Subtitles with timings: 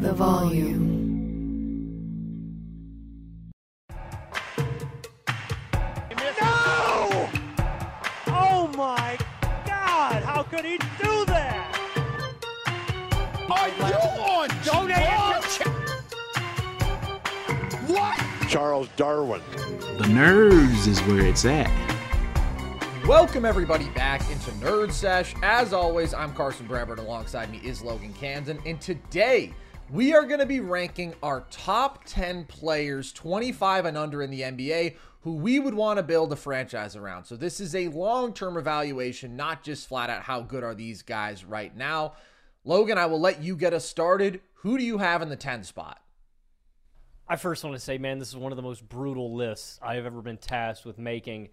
[0.00, 0.98] The volume.
[6.40, 7.28] No!
[8.28, 9.18] Oh my
[9.66, 10.22] God!
[10.22, 11.76] How could he do that?
[13.50, 14.90] Are you on Don't.
[17.90, 18.18] What?
[18.48, 19.42] Charles Darwin.
[19.98, 21.70] The nerves is where it's at.
[23.06, 25.34] Welcome everybody back into Nerd Sesh.
[25.42, 27.00] As always, I'm Carson Brevard.
[27.00, 29.52] Alongside me is Logan Kansan, and today
[29.92, 34.42] we are going to be ranking our top 10 players, 25 and under in the
[34.42, 37.24] NBA, who we would want to build a franchise around.
[37.24, 41.44] So this is a long-term evaluation, not just flat out how good are these guys
[41.44, 42.14] right now.
[42.64, 44.40] Logan, I will let you get us started.
[44.54, 46.00] Who do you have in the 10 spot?
[47.26, 49.94] I first want to say, man, this is one of the most brutal lists I
[49.96, 51.48] have ever been tasked with making.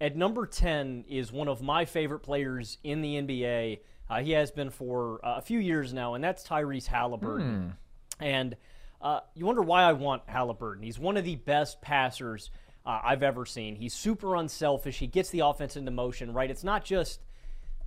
[0.00, 3.80] At number 10 is one of my favorite players in the NBA.
[4.12, 7.72] Uh, he has been for uh, a few years now, and that's Tyrese Halliburton.
[8.20, 8.56] And
[9.00, 10.82] uh, you wonder why I want Halliburton.
[10.82, 12.50] He's one of the best passers
[12.84, 13.74] uh, I've ever seen.
[13.74, 14.98] He's super unselfish.
[14.98, 16.50] He gets the offense into motion, right?
[16.50, 17.20] It's not just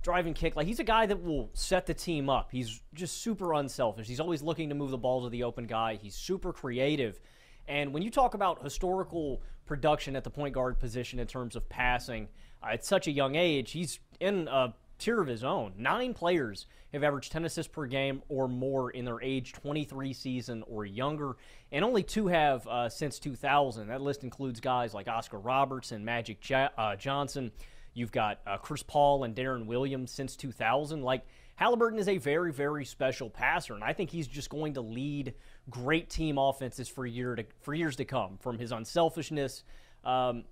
[0.02, 0.56] driving kick.
[0.56, 2.50] Like he's a guy that will set the team up.
[2.50, 4.08] He's just super unselfish.
[4.08, 5.94] He's always looking to move the ball to the open guy.
[5.94, 7.20] He's super creative.
[7.68, 11.68] And when you talk about historical production at the point guard position in terms of
[11.68, 12.26] passing
[12.64, 15.72] uh, at such a young age, he's in a tier of his own.
[15.76, 20.64] Nine players have averaged 10 assists per game or more in their age 23 season
[20.66, 21.36] or younger,
[21.72, 23.88] and only two have uh, since 2000.
[23.88, 27.52] That list includes guys like Oscar Robertson, Magic ja- uh, Johnson.
[27.94, 31.02] You've got uh, Chris Paul and Deron Williams since 2000.
[31.02, 31.24] Like
[31.56, 35.34] Halliburton is a very, very special passer, and I think he's just going to lead
[35.70, 38.36] great team offenses for year to for years to come.
[38.38, 39.64] From his unselfishness
[40.04, 40.44] um,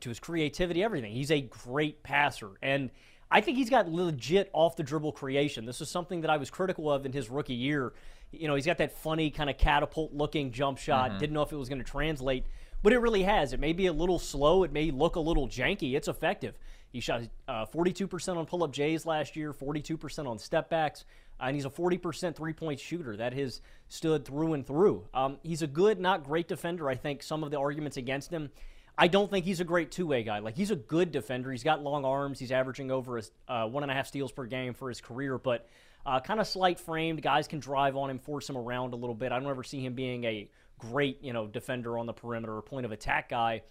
[0.00, 1.12] to his creativity, everything.
[1.12, 2.90] He's a great passer, and
[3.30, 5.66] I think he's got legit off the dribble creation.
[5.66, 7.92] This is something that I was critical of in his rookie year.
[8.32, 11.18] You know, he's got that funny kind of catapult looking jump shot.
[11.18, 12.44] Didn't know if it was going to translate,
[12.82, 13.52] but it really has.
[13.52, 14.62] It may be a little slow.
[14.62, 15.96] It may look a little janky.
[15.96, 16.56] It's effective.
[16.92, 21.04] He shot uh, 42% on pull up J's last year, 42% on step backs,
[21.40, 23.16] and he's a 40% three point shooter.
[23.16, 25.06] That has stood through and through.
[25.12, 26.88] Um, he's a good, not great defender.
[26.88, 28.50] I think some of the arguments against him.
[28.98, 30.38] I don't think he's a great two way guy.
[30.38, 31.50] Like, he's a good defender.
[31.50, 32.38] He's got long arms.
[32.38, 35.36] He's averaging over his, uh, one and a half steals per game for his career,
[35.38, 35.68] but
[36.06, 37.20] uh, kind of slight framed.
[37.20, 39.32] Guys can drive on him, force him around a little bit.
[39.32, 40.48] I don't ever see him being a
[40.78, 43.62] great, you know, defender on the perimeter or point of attack guy.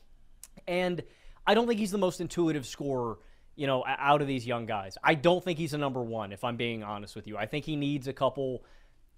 [0.68, 1.02] And
[1.48, 3.18] I don't think he's the most intuitive scorer,
[3.56, 4.98] you know, out of these young guys.
[5.04, 7.38] I don't think he's a number one, if I'm being honest with you.
[7.38, 8.64] I think he needs a couple,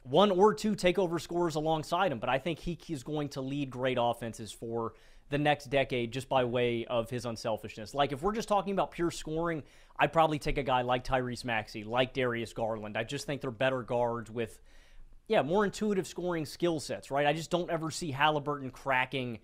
[0.03, 3.69] one or two takeover scorers alongside him, but I think he is going to lead
[3.69, 4.93] great offenses for
[5.29, 7.93] the next decade just by way of his unselfishness.
[7.93, 9.63] Like, if we're just talking about pure scoring,
[9.99, 12.97] I'd probably take a guy like Tyrese Maxey, like Darius Garland.
[12.97, 14.59] I just think they're better guards with,
[15.27, 17.25] yeah, more intuitive scoring skill sets, right?
[17.25, 19.39] I just don't ever see Halliburton cracking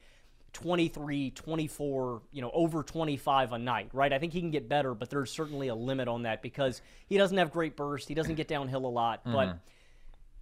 [0.53, 4.13] 23, 24, you know, over 25 a night, right?
[4.13, 7.17] I think he can get better, but there's certainly a limit on that because he
[7.17, 8.07] doesn't have great burst.
[8.07, 9.57] He doesn't get downhill a lot, but mm-hmm.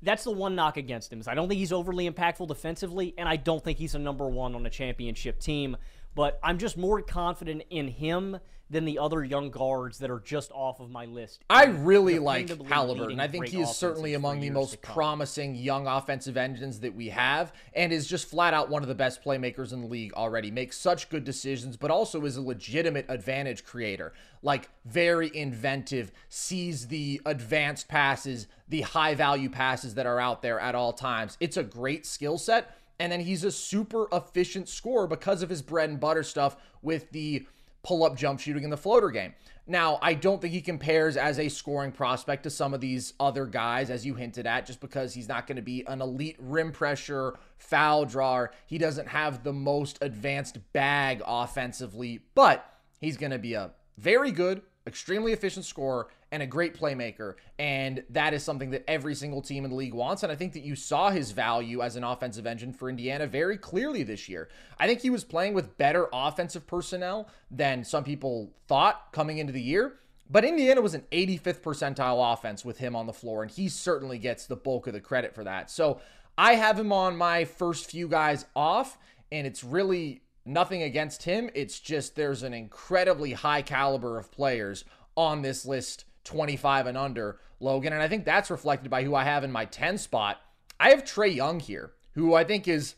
[0.02, 1.20] That's the one knock against him.
[1.20, 4.28] Is I don't think he's overly impactful defensively, and I don't think he's a number
[4.28, 5.78] one on a championship team.
[6.16, 8.40] But I'm just more confident in him
[8.72, 11.44] than the other young guards that are just off of my list.
[11.50, 13.20] I really like Halliburton.
[13.20, 17.52] I think he is certainly among the most promising young offensive engines that we have
[17.74, 20.50] and is just flat out one of the best playmakers in the league already.
[20.50, 24.14] Makes such good decisions, but also is a legitimate advantage creator.
[24.42, 30.62] Like very inventive, sees the advanced passes, the high value passes that are out there
[30.62, 31.36] at all times.
[31.42, 32.74] It's a great skill set.
[33.02, 37.10] And then he's a super efficient scorer because of his bread and butter stuff with
[37.10, 37.48] the
[37.82, 39.34] pull up jump shooting in the floater game.
[39.66, 43.48] Now, I don't think he compares as a scoring prospect to some of these other
[43.48, 46.72] guys, as you hinted at, just because he's not going to be an elite rim
[46.72, 48.52] pressure, foul drawer.
[48.68, 54.32] He doesn't have the most advanced bag offensively, but he's going to be a very
[54.32, 57.36] good, extremely efficient scorer and a great playmaker.
[57.60, 60.24] And that is something that every single team in the league wants.
[60.24, 63.58] And I think that you saw his value as an offensive engine for Indiana very
[63.58, 64.50] clearly this year.
[64.80, 69.54] I think he was playing with better offensive personnel than some people thought coming into
[69.54, 69.98] the year.
[70.30, 74.18] But Indiana was an 85th percentile offense with him on the floor, and he certainly
[74.18, 75.70] gets the bulk of the credit for that.
[75.70, 76.00] So
[76.38, 78.98] I have him on my first few guys off,
[79.30, 81.50] and it's really nothing against him.
[81.54, 84.86] It's just there's an incredibly high caliber of players
[85.16, 87.94] on this list 25 and under, Logan.
[87.94, 90.42] And I think that's reflected by who I have in my 10 spot.
[90.80, 92.96] I have Trae Young here, who I think is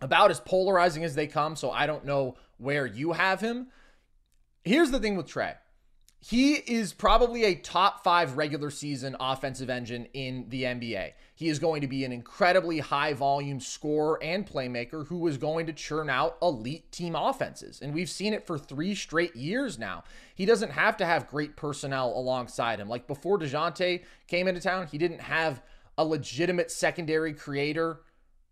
[0.00, 1.56] about as polarizing as they come.
[1.56, 3.68] So I don't know where you have him.
[4.64, 5.56] Here's the thing with Trae.
[6.20, 11.12] He is probably a top five regular season offensive engine in the NBA.
[11.40, 15.64] He is going to be an incredibly high volume scorer and playmaker who is going
[15.68, 17.80] to churn out elite team offenses.
[17.80, 20.04] And we've seen it for three straight years now.
[20.34, 22.90] He doesn't have to have great personnel alongside him.
[22.90, 25.62] Like before Dejounte came into town, he didn't have
[25.96, 28.02] a legitimate secondary creator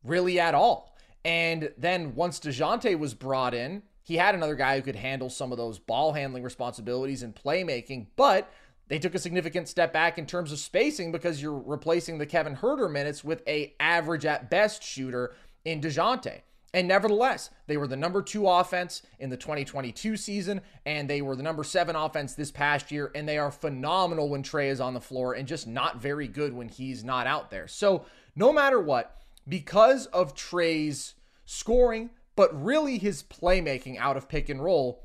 [0.03, 0.97] really at all.
[1.27, 5.53] And then once Dejounte was brought in, he had another guy who could handle some
[5.53, 8.51] of those ball handling responsibilities and playmaking, but
[8.89, 12.57] they took a significant step back in terms of spacing because you're replacing the Kevin
[12.57, 16.41] Huerter minutes with a average at best shooter in Dejounte.
[16.75, 21.35] And nevertheless, they were the number two offense in the 2022 season, and they were
[21.35, 24.93] the number seven offense this past year, and they are phenomenal when Trae is on
[24.93, 27.69] the floor and just not very good when he's not out there.
[27.69, 28.05] So,
[28.37, 29.17] no matter what,
[29.49, 31.15] because of Trae's
[31.47, 35.03] scoring, but really his playmaking out of pick and roll,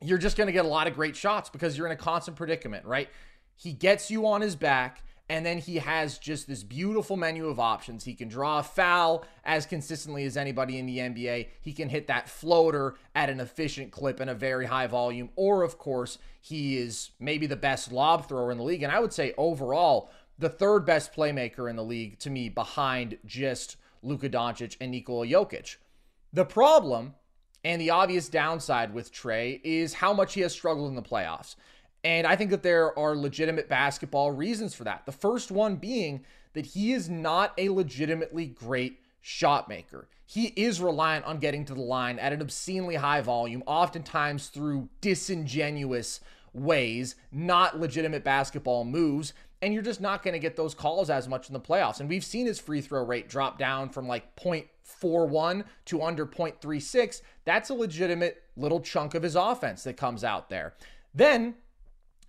[0.00, 2.36] you're just going to get a lot of great shots because you're in a constant
[2.36, 3.08] predicament, right?
[3.56, 7.58] He gets you on his back, and then he has just this beautiful menu of
[7.58, 8.04] options.
[8.04, 11.48] He can draw a foul as consistently as anybody in the NBA.
[11.62, 15.30] He can hit that floater at an efficient clip and a very high volume.
[15.36, 18.82] Or, of course, he is maybe the best lob thrower in the league.
[18.82, 23.16] And I would say overall, the third best playmaker in the league to me behind
[23.24, 25.76] just Luka Doncic and Nikola Jokic.
[26.32, 27.14] The problem
[27.64, 31.56] and the obvious downside with Trae is how much he has struggled in the playoffs.
[32.04, 35.06] And I think that there are legitimate basketball reasons for that.
[35.06, 40.08] The first one being that he is not a legitimately great shot maker.
[40.26, 44.90] He is reliant on getting to the line at an obscenely high volume, oftentimes through
[45.00, 46.20] disingenuous
[46.52, 49.32] ways, not legitimate basketball moves.
[49.62, 52.00] And you're just not going to get those calls as much in the playoffs.
[52.00, 54.36] And we've seen his free throw rate drop down from like
[54.84, 57.22] 0.41 to under 0.36.
[57.44, 60.74] That's a legitimate little chunk of his offense that comes out there.
[61.14, 61.54] Then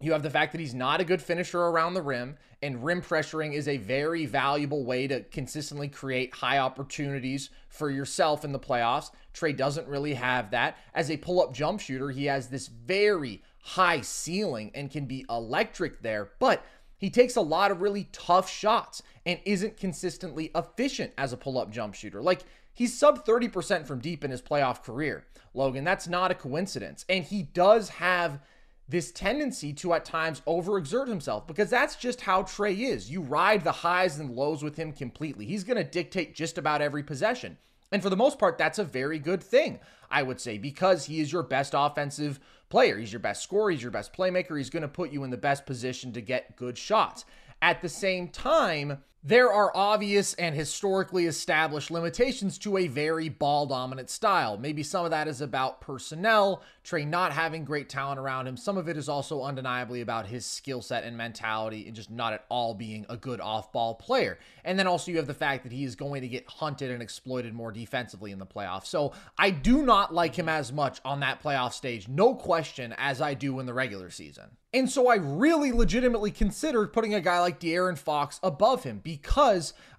[0.02, 3.02] you have the fact that he's not a good finisher around the rim, and rim
[3.02, 8.60] pressuring is a very valuable way to consistently create high opportunities for yourself in the
[8.60, 9.12] playoffs.
[9.34, 10.78] Trae doesn't really have that.
[10.94, 15.25] As a pull up jump shooter, he has this very high ceiling and can be
[15.30, 16.64] electric there, but
[16.97, 21.57] he takes a lot of really tough shots and isn't consistently efficient as a pull
[21.57, 22.21] up jump shooter.
[22.21, 22.42] Like,
[22.73, 25.83] he's sub 30% from deep in his playoff career, Logan.
[25.83, 27.06] That's not a coincidence.
[27.09, 28.40] And he does have
[28.87, 33.09] this tendency to at times overexert himself because that's just how Trae is.
[33.09, 35.45] You ride the highs and lows with him completely.
[35.45, 37.57] He's going to dictate just about every possession.
[37.92, 39.80] And for the most part, that's a very good thing,
[40.11, 42.98] I would say, because he is your best offensive player.
[42.98, 43.72] He's your best scorer.
[43.72, 44.57] He's your best playmaker.
[44.57, 47.26] He's going to put you in the best position to get good shots.
[47.62, 53.66] At the same time, there are obvious and historically established limitations to a very ball
[53.66, 54.56] dominant style.
[54.56, 58.56] Maybe some of that is about personnel, Trae not having great talent around him.
[58.56, 62.34] Some of it is also undeniably about his skill set and mentality and just not
[62.34, 64.38] at all being a good off ball player.
[64.64, 67.02] And then also you have the fact that he is going to get hunted and
[67.02, 68.86] exploited more defensively in the playoffs.
[68.86, 73.22] So I do not like him as much on that playoff stage, no question, as
[73.22, 74.52] I do in the regular season.
[74.76, 79.15] And so I really legitimately considered putting a guy like De'Aaron Fox above him because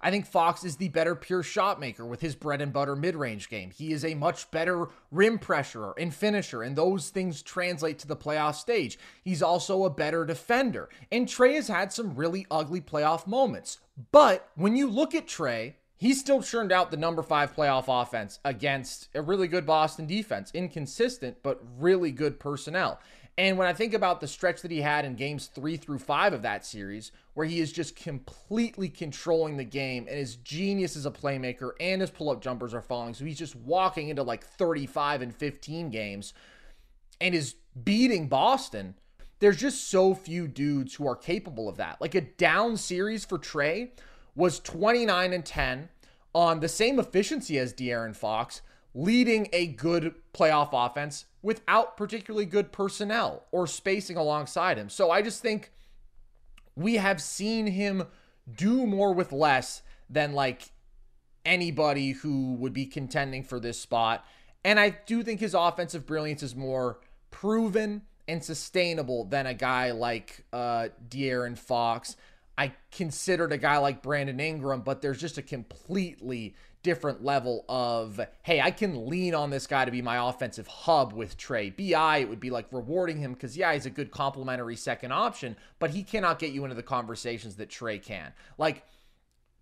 [0.01, 3.15] I think Fox is the better pure shot maker with his bread and butter mid
[3.15, 3.71] range game.
[3.71, 8.15] He is a much better rim pressurer and finisher, and those things translate to the
[8.15, 8.97] playoff stage.
[9.23, 10.89] He's also a better defender.
[11.11, 13.79] And Trae has had some really ugly playoff moments.
[14.11, 18.39] But when you look at Trae, he still churned out the number five playoff offense
[18.45, 20.51] against a really good Boston defense.
[20.53, 22.99] Inconsistent, but really good personnel.
[23.37, 26.33] And when I think about the stretch that he had in games three through five
[26.33, 31.05] of that series, where he is just completely controlling the game and his genius as
[31.05, 33.13] a playmaker and his pull up jumpers are falling.
[33.13, 36.33] So he's just walking into like 35 and 15 games
[37.21, 38.95] and is beating Boston.
[39.39, 42.01] There's just so few dudes who are capable of that.
[42.01, 43.91] Like a down series for Trae
[44.35, 45.89] was 29 and 10
[46.33, 48.61] on the same efficiency as De'Aaron Fox,
[48.93, 54.89] leading a good playoff offense without particularly good personnel or spacing alongside him.
[54.89, 55.71] So I just think
[56.75, 58.03] we have seen him
[58.51, 60.71] do more with less than like
[61.45, 64.25] anybody who would be contending for this spot.
[64.63, 66.99] And I do think his offensive brilliance is more
[67.31, 72.15] proven and sustainable than a guy like uh, De'Aaron Fox.
[72.57, 78.19] I considered a guy like Brandon Ingram, but there's just a completely different level of,
[78.43, 81.75] hey, I can lean on this guy to be my offensive hub with Trae.
[81.75, 85.55] BI, it would be like rewarding him because, yeah, he's a good complementary second option,
[85.79, 88.33] but he cannot get you into the conversations that Trae can.
[88.57, 88.83] Like,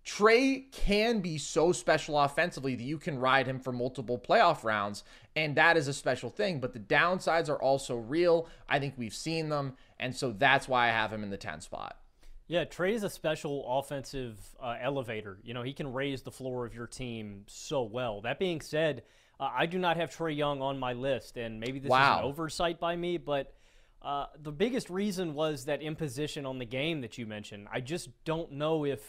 [0.06, 5.02] Trae can be so special offensively that you can ride him for multiple playoff rounds,
[5.34, 6.60] and that is a special thing.
[6.60, 8.48] But the downsides are also real.
[8.68, 11.60] I think we've seen them, and so that's why I have him in the 10
[11.60, 11.98] spot.
[12.48, 15.38] Yeah, Trae is a special offensive uh, elevator.
[15.42, 18.20] You know, he can raise the floor of your team so well.
[18.20, 19.02] That being said,
[19.40, 22.14] uh, I do not have Trae Young on my list, and maybe this wow.
[22.14, 23.52] is an oversight by me, but
[24.00, 27.66] uh, the biggest reason was that imposition on the game that you mentioned.
[27.72, 29.00] I just don't know if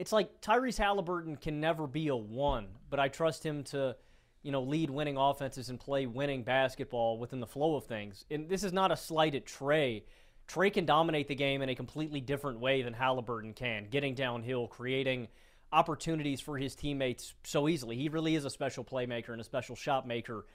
[0.00, 3.94] it's like Tyrese Halliburton can never be a one, but I trust him to,
[4.42, 8.24] you know, lead winning offenses and play winning basketball within the flow of things.
[8.28, 10.02] And this is not a slight at Trae
[10.48, 14.66] Trae can dominate the game in a completely different way than Halliburton can, getting downhill,
[14.66, 15.28] creating
[15.72, 17.96] opportunities for his teammates so easily.
[17.96, 20.46] He really is a special playmaker and a special shot maker.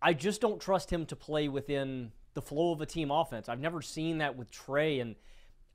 [0.00, 3.48] I just don't trust him to play within the flow of a team offense.
[3.48, 5.16] I've never seen that with Trae, and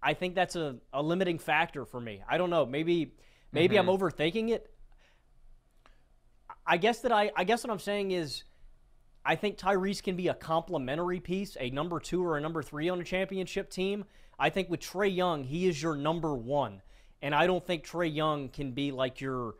[0.01, 2.24] I think that's a, a limiting factor for me.
[2.27, 2.65] I don't know.
[2.65, 3.13] Maybe
[3.51, 3.89] maybe mm-hmm.
[3.89, 4.72] I'm overthinking it.
[6.65, 8.43] I guess that I I guess what I'm saying is
[9.25, 12.89] I think Tyrese can be a complementary piece, a number two or a number three
[12.89, 14.05] on a championship team.
[14.38, 16.82] I think with Trae Young, he is your number one.
[17.22, 19.55] And I don't think Trae Young can be like your.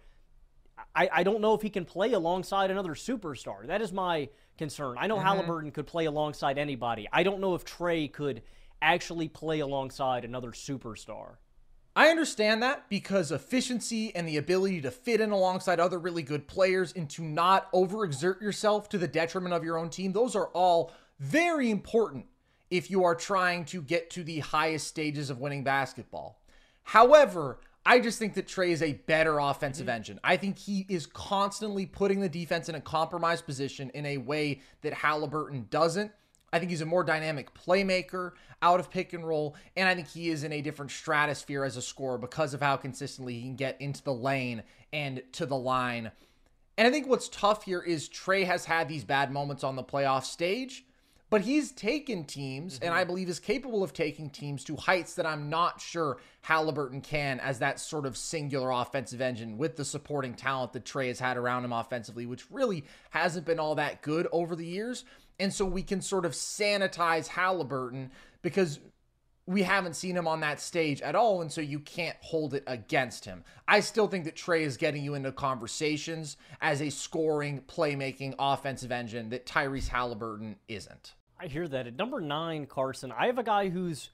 [0.94, 3.66] I, I don't know if he can play alongside another superstar.
[3.66, 4.98] That is my concern.
[5.00, 5.26] I know mm-hmm.
[5.26, 7.08] Halliburton could play alongside anybody.
[7.12, 8.44] I don't know if Trae could
[8.82, 11.38] actually play alongside another superstar.
[11.96, 16.46] I understand that because efficiency and the ability to fit in alongside other really good
[16.48, 20.48] players and to not overexert yourself to the detriment of your own team, those are
[20.48, 22.26] all very important
[22.70, 26.42] if you are trying to get to the highest stages of winning basketball.
[26.84, 29.96] However, I just think that Trae is a better offensive mm-hmm.
[29.96, 30.20] engine.
[30.24, 34.62] I think he is constantly putting the defense in a compromised position in a way
[34.82, 36.12] that Halliburton doesn't.
[36.54, 40.08] I think he's a more dynamic playmaker out of pick and roll, and I think
[40.08, 43.56] he is in a different stratosphere as a scorer because of how consistently he can
[43.56, 46.12] get into the lane and to the line.
[46.78, 49.84] And I think what's tough here is Trae has had these bad moments on the
[49.84, 50.86] playoff stage,
[51.30, 52.86] but he's taken teams, mm-hmm.
[52.86, 57.02] and I believe is capable of taking teams to heights that I'm not sure Halliburton
[57.02, 61.20] can as that sort of singular offensive engine with the supporting talent that Trae has
[61.20, 65.04] had around him offensively, which really hasn't been all that good over the years.
[65.40, 68.12] And so we can sort of sanitize Halliburton
[68.42, 68.80] because
[69.48, 72.64] we haven't seen him on that stage at all, and so you can't hold it
[72.66, 73.44] against him.
[73.68, 78.92] I still think that Trae is getting you into conversations as a scoring, playmaking, offensive
[78.92, 81.14] engine that Tyrese Halliburton isn't.
[81.40, 81.86] I hear that.
[81.86, 84.10] At number nine, Carson, I have a guy who's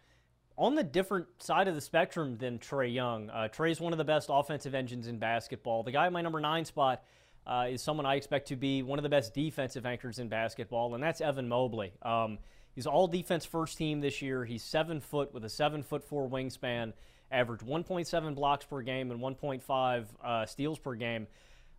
[0.57, 3.29] on the different side of the spectrum than Trae Young.
[3.29, 5.83] Uh, Trae's one of the best offensive engines in basketball.
[5.83, 7.03] The guy at my number nine spot
[7.45, 10.93] uh, is someone I expect to be one of the best defensive anchors in basketball,
[10.93, 11.93] and that's Evan Mobley.
[12.01, 12.37] Um,
[12.75, 14.45] he's all defense first team this year.
[14.45, 16.93] He's seven foot with a seven foot four wingspan,
[17.31, 21.27] averaged 1.7 blocks per game and 1.5 uh, steals per game.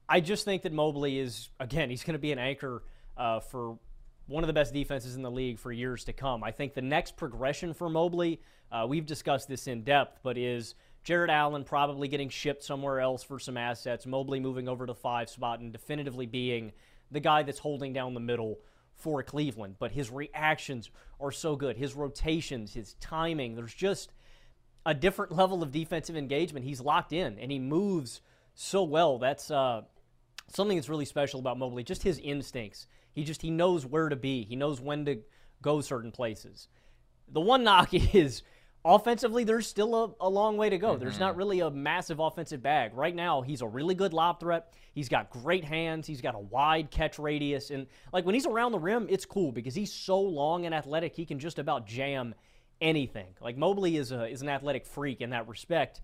[0.09, 2.83] I just think that Mobley is again he's going to be an anchor
[3.17, 3.79] uh, for
[4.27, 6.43] one of the best defenses in the league for years to come.
[6.45, 8.41] I think the next progression for Mobley,
[8.71, 13.23] uh, we've discussed this in depth, but is Jarrett Allen probably getting shipped somewhere else
[13.23, 16.73] for some assets, Mobley moving over to five spot and definitively being
[17.11, 18.59] the guy that's holding down the middle
[18.95, 19.77] for Cleveland.
[19.79, 20.91] But his reactions
[21.21, 21.77] are so good.
[21.77, 24.13] His rotations, his timing, there's just
[24.87, 26.65] a different level of defensive engagement.
[26.65, 28.21] He's locked in and he moves
[28.55, 29.19] so well.
[29.19, 29.83] That's uh,
[30.49, 31.83] something that's really special about Mobley.
[31.83, 32.87] Just his instincts.
[33.13, 34.45] He just he knows where to be.
[34.45, 35.21] He knows when to
[35.61, 36.69] go certain places.
[37.29, 38.43] The one knock is
[38.85, 40.93] offensively, there's still a, a long way to go.
[40.93, 41.01] Mm-hmm.
[41.01, 42.95] There's not really a massive offensive bag.
[42.95, 44.73] Right now, he's a really good lob threat.
[44.95, 46.07] He's got great hands.
[46.07, 47.71] He's got a wide catch radius.
[47.71, 51.15] And like when he's around the rim, it's cool because he's so long and athletic,
[51.15, 52.35] he can just about jam
[52.81, 53.29] anything.
[53.41, 56.03] Like Mobley is a is an athletic freak in that respect.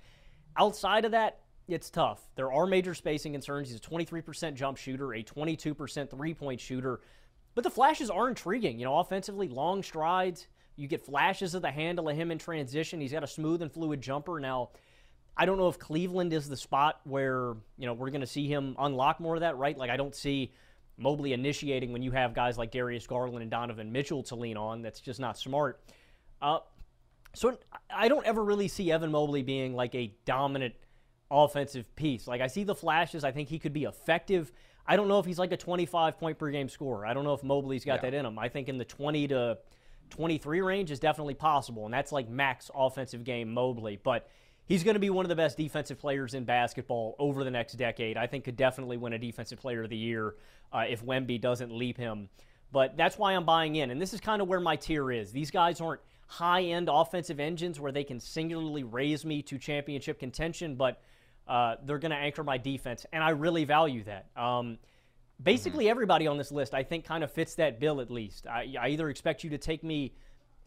[0.57, 2.21] Outside of that, it's tough.
[2.35, 3.69] There are major spacing concerns.
[3.69, 7.01] He's a 23% jump shooter, a 22% three-point shooter.
[7.55, 8.79] But the flashes are intriguing.
[8.79, 10.47] You know, offensively, long strides,
[10.79, 13.01] you get flashes of the handle of him in transition.
[13.01, 14.39] He's got a smooth and fluid jumper.
[14.39, 14.71] Now,
[15.37, 18.47] I don't know if Cleveland is the spot where, you know, we're going to see
[18.47, 19.77] him unlock more of that, right?
[19.77, 20.53] Like, I don't see
[20.97, 24.81] Mobley initiating when you have guys like Darius Garland and Donovan Mitchell to lean on.
[24.81, 25.81] That's just not smart.
[26.41, 26.61] Uh,
[27.35, 27.59] so
[27.91, 30.75] I don't ever really see Evan Mobley being like a dominant
[31.29, 32.29] offensive piece.
[32.29, 33.25] Like, I see the flashes.
[33.25, 34.53] I think he could be effective.
[34.87, 37.05] I don't know if he's like a 25 point per game scorer.
[37.05, 38.11] I don't know if Mobley's got yeah.
[38.11, 38.39] that in him.
[38.39, 39.59] I think in the 20 to
[40.11, 43.99] 23 range is definitely possible, and that's like max offensive game Mobley.
[44.03, 44.29] But
[44.67, 47.75] he's going to be one of the best defensive players in basketball over the next
[47.75, 48.17] decade.
[48.17, 50.35] I think could definitely win a Defensive Player of the Year
[50.73, 52.29] uh, if Wemby doesn't leap him.
[52.71, 55.33] But that's why I'm buying in, and this is kind of where my tier is.
[55.33, 60.75] These guys aren't high-end offensive engines where they can singularly raise me to championship contention,
[60.75, 61.01] but
[61.49, 64.27] uh, they're going to anchor my defense, and I really value that.
[64.37, 64.79] Um,
[65.43, 65.91] basically mm-hmm.
[65.91, 68.47] everybody on this list, I think, kind of fits that bill at least.
[68.47, 70.15] I, I, either expect you to take me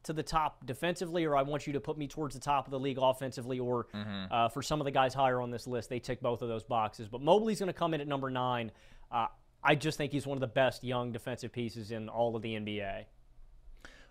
[0.04, 2.72] to the top defensively, or I want you to put me towards the top of
[2.72, 4.34] the league offensively, or mm-hmm.
[4.34, 6.64] uh, for some of the guys higher on this list, they tick both of those
[6.64, 7.08] boxes.
[7.08, 8.72] But Mobley's going to come in at number nine.
[9.12, 9.28] Uh,
[9.64, 12.56] I just think he's one of the best young defensive pieces in all of the
[12.56, 13.06] NBA.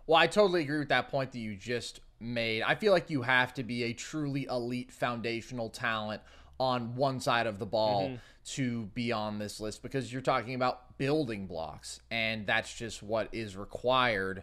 [0.06, 2.62] Well, I totally agree with that point that you just made.
[2.62, 6.22] I feel like you have to be a truly elite foundational talent
[6.60, 8.16] on one side of the ball mm-hmm.
[8.44, 13.28] to be on this list because you're talking about building blocks, and that's just what
[13.32, 14.42] is required.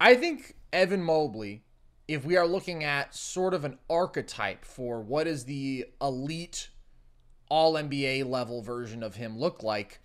[0.00, 1.62] I think Evan Mobley,
[2.08, 6.70] if we are looking at sort of an archetype for what is the elite
[7.50, 10.00] all NBA level version of him look like,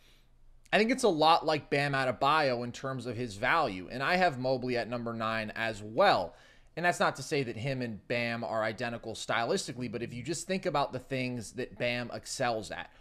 [0.73, 3.87] I think it's a lot like Bam Adebayo in terms of his value.
[3.89, 6.35] And I have Mobley at number nine as well.
[6.77, 10.21] And that's not to say that him and Bam are identical stylistically, but if you
[10.21, 12.91] just think about the things that Bam excels at,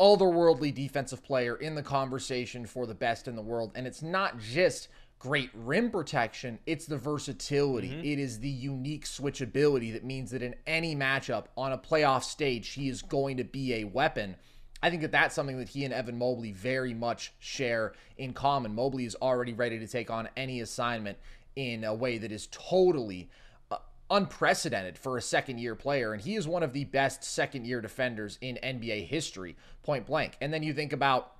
[0.00, 3.72] otherworldly defensive player in the conversation for the best in the world.
[3.74, 7.90] And it's not just great rim protection, it's the versatility.
[7.90, 8.06] Mm-hmm.
[8.06, 12.70] It is the unique switchability that means that in any matchup on a playoff stage,
[12.70, 14.36] he is going to be a weapon.
[14.82, 18.74] I think that that's something that he and Evan Mobley very much share in common.
[18.74, 21.18] Mobley is already ready to take on any assignment
[21.56, 23.28] in a way that is totally
[23.70, 23.78] uh,
[24.10, 26.12] unprecedented for a second year player.
[26.12, 30.36] And he is one of the best second year defenders in NBA history, point blank.
[30.40, 31.32] And then you think about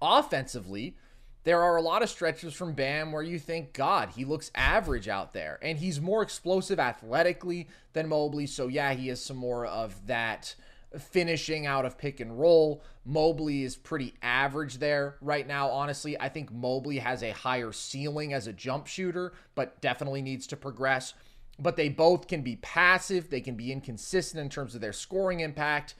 [0.00, 0.96] offensively,
[1.44, 5.08] there are a lot of stretches from Bam where you think, God, he looks average
[5.08, 5.58] out there.
[5.62, 8.46] And he's more explosive athletically than Mobley.
[8.46, 10.54] So, yeah, he has some more of that
[10.98, 12.82] finishing out of pick and roll.
[13.04, 16.18] Mobley is pretty average there right now, honestly.
[16.18, 20.56] I think Mobley has a higher ceiling as a jump shooter, but definitely needs to
[20.56, 21.14] progress.
[21.58, 25.40] But they both can be passive, they can be inconsistent in terms of their scoring
[25.40, 25.94] impact.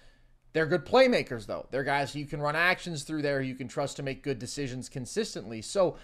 [0.53, 1.66] They're good playmakers, though.
[1.70, 4.88] They're guys you can run actions through there, you can trust to make good decisions
[4.88, 5.62] consistently.
[5.62, 5.96] So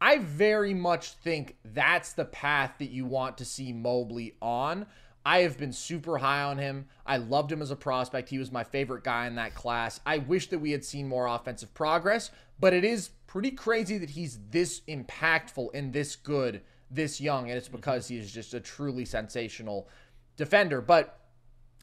[0.00, 4.86] I very much think that's the path that you want to see Mobley on.
[5.26, 6.86] I have been super high on him.
[7.04, 8.28] I loved him as a prospect.
[8.28, 9.98] He was my favorite guy in that class.
[10.06, 14.10] I wish that we had seen more offensive progress, but it is pretty crazy that
[14.10, 16.62] he's this impactful and this good
[16.92, 17.78] this young, and it's mm-hmm.
[17.78, 19.88] because he is just a truly sensational
[20.36, 20.80] defender.
[20.80, 21.18] But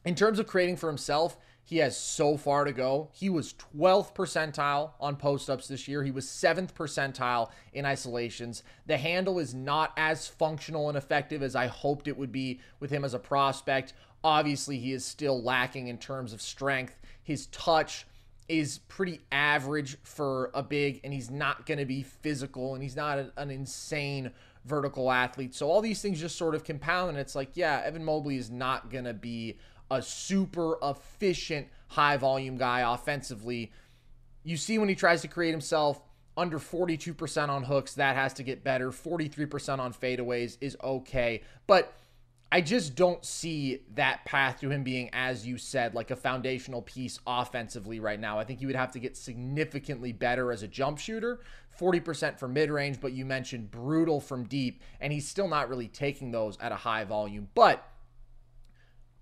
[0.06, 3.08] in terms of creating for himself, he has so far to go.
[3.12, 6.04] He was 12th percentile on post ups this year.
[6.04, 8.62] He was 7th percentile in isolations.
[8.86, 12.90] The handle is not as functional and effective as I hoped it would be with
[12.90, 13.94] him as a prospect.
[14.22, 17.00] Obviously, he is still lacking in terms of strength.
[17.22, 18.06] His touch
[18.46, 22.96] is pretty average for a big, and he's not going to be physical, and he's
[22.96, 24.30] not an insane
[24.66, 25.54] vertical athlete.
[25.54, 28.50] So all these things just sort of compound, and it's like, yeah, Evan Mobley is
[28.50, 29.56] not going to be
[29.90, 33.72] a super efficient high volume guy offensively.
[34.42, 36.00] You see when he tries to create himself
[36.36, 38.90] under 42% on hooks, that has to get better.
[38.90, 41.42] 43% on fadeaways is okay.
[41.66, 41.94] But
[42.50, 46.82] I just don't see that path to him being, as you said, like a foundational
[46.82, 48.38] piece offensively right now.
[48.38, 51.40] I think he would have to get significantly better as a jump shooter,
[51.78, 55.88] 40% for mid range, but you mentioned brutal from deep, and he's still not really
[55.88, 57.48] taking those at a high volume.
[57.54, 57.84] But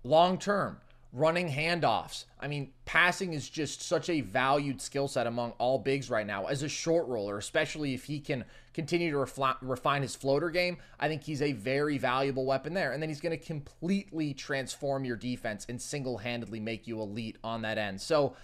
[0.03, 0.77] long term,
[1.11, 2.25] running handoffs.
[2.39, 6.45] I mean, passing is just such a valued skill set among all bigs right now.
[6.45, 11.07] As a short roller, especially if he can continue to refine his floater game, I
[11.07, 12.91] think he's a very valuable weapon there.
[12.91, 17.37] And then he's going to completely transform your defense and single handedly make you elite
[17.43, 18.01] on that end.
[18.01, 18.35] So,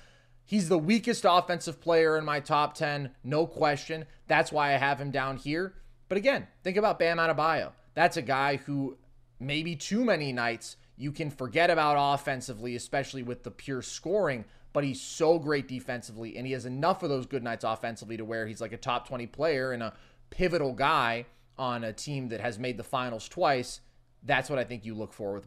[0.49, 4.05] He's the weakest offensive player in my top 10, no question.
[4.25, 5.75] That's why I have him down here.
[6.07, 7.73] But again, think about Bam Adebayo.
[7.93, 8.97] That's a guy who
[9.39, 14.83] maybe too many nights you can forget about offensively, especially with the pure scoring, but
[14.83, 18.45] he's so great defensively and he has enough of those good nights offensively to where
[18.45, 19.93] he's like a top 20 player and a
[20.29, 21.25] pivotal guy
[21.57, 23.79] on a team that has made the finals twice.
[24.23, 25.45] That's what I think you look for with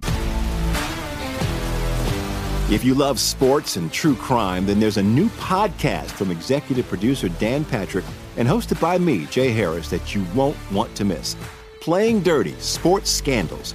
[2.72, 7.28] If you love sports and true crime, then there's a new podcast from executive producer
[7.28, 8.06] Dan Patrick
[8.38, 11.36] and hosted by me, Jay Harris, that you won't want to miss.
[11.82, 13.74] Playing Dirty Sports Scandals.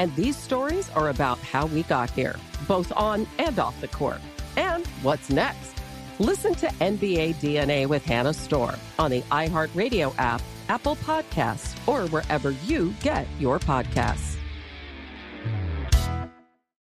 [0.00, 0.10] LeBron James.
[0.16, 2.36] And these stories are about how we got here,
[2.66, 4.20] both on and off the court.
[4.56, 5.74] And what's next?
[6.18, 12.50] Listen to NBA DNA with Hannah Storm on the iHeartRadio app, Apple Podcasts, or wherever
[12.66, 14.36] you get your podcasts.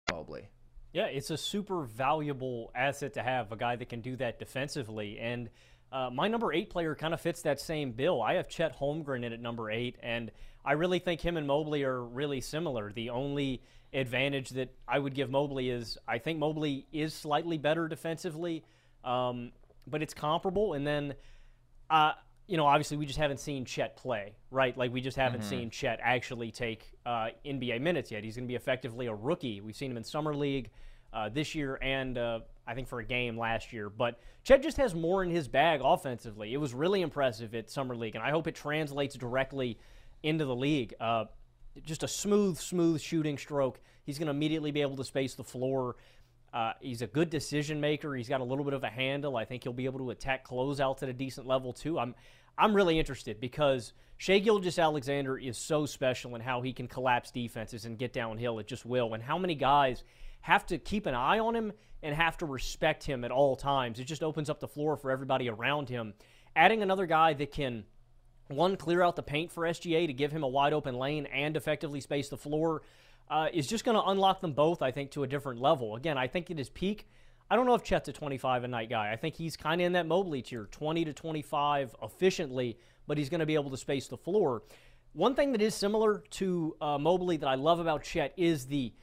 [0.08, 0.48] Probably.
[0.94, 5.18] Yeah, it's a super valuable asset to have a guy that can do that defensively.
[5.20, 5.50] And
[5.92, 8.22] uh, my number eight player kind of fits that same bill.
[8.22, 10.32] I have Chet Holmgren in at number eight, and
[10.66, 12.92] I really think him and Mobley are really similar.
[12.92, 13.62] The only
[13.94, 18.64] advantage that I would give Mobley is I think Mobley is slightly better defensively,
[19.04, 19.52] um,
[19.88, 20.74] but it's comparable.
[20.74, 21.14] And then,
[21.90, 22.14] uh,
[22.48, 24.76] you know, obviously we just haven't seen Chet play, right?
[24.78, 25.50] Like we just haven't Mhm.
[25.50, 28.24] seen Chet actually take uh, NBA minutes yet.
[28.24, 29.62] He's going to be effectively a rookie.
[29.62, 30.72] We've seen him in summer league
[31.14, 33.90] uh, this year and uh, I think for a game last year.
[33.90, 36.54] But Chet just has more in his bag offensively.
[36.54, 39.78] It was really impressive at summer league, and I hope it translates directly
[40.26, 40.94] into the league.
[41.00, 41.26] Uh,
[41.86, 43.80] just a smooth, smooth shooting stroke.
[44.04, 45.96] He's going to immediately be able to space the floor.
[46.54, 48.16] Uh, he's a good decision maker.
[48.16, 49.38] He's got a little bit of a handle.
[49.38, 52.00] I think he'll be able to attack closeouts at a decent level too.
[52.00, 52.16] I'm
[52.58, 57.30] I'm really interested because Shai Gilgeous Alexander is so special in how he can collapse
[57.30, 60.04] defenses and get downhill It just will, and how many guys
[60.42, 64.00] have to keep an eye on him and have to respect him at all times.
[64.00, 66.14] It just opens up the floor for everybody around him.
[66.56, 67.84] Adding another guy that can
[68.48, 71.58] one, clear out the paint for SGA to give him a wide open lane and
[71.58, 72.84] effectively space the floor
[73.30, 75.96] uh, is just going to unlock them both, I think, to a different level.
[75.96, 77.08] Again, I think at his peak,
[77.50, 79.12] I don't know if Chet's a 25 a night guy.
[79.12, 82.78] I think he's kind of in that Mobley tier, 20 to 25 efficiently,
[83.08, 84.64] but he's going to be able to space the floor.
[85.14, 88.94] One thing that is similar to uh, Mobley that I love about Chet is the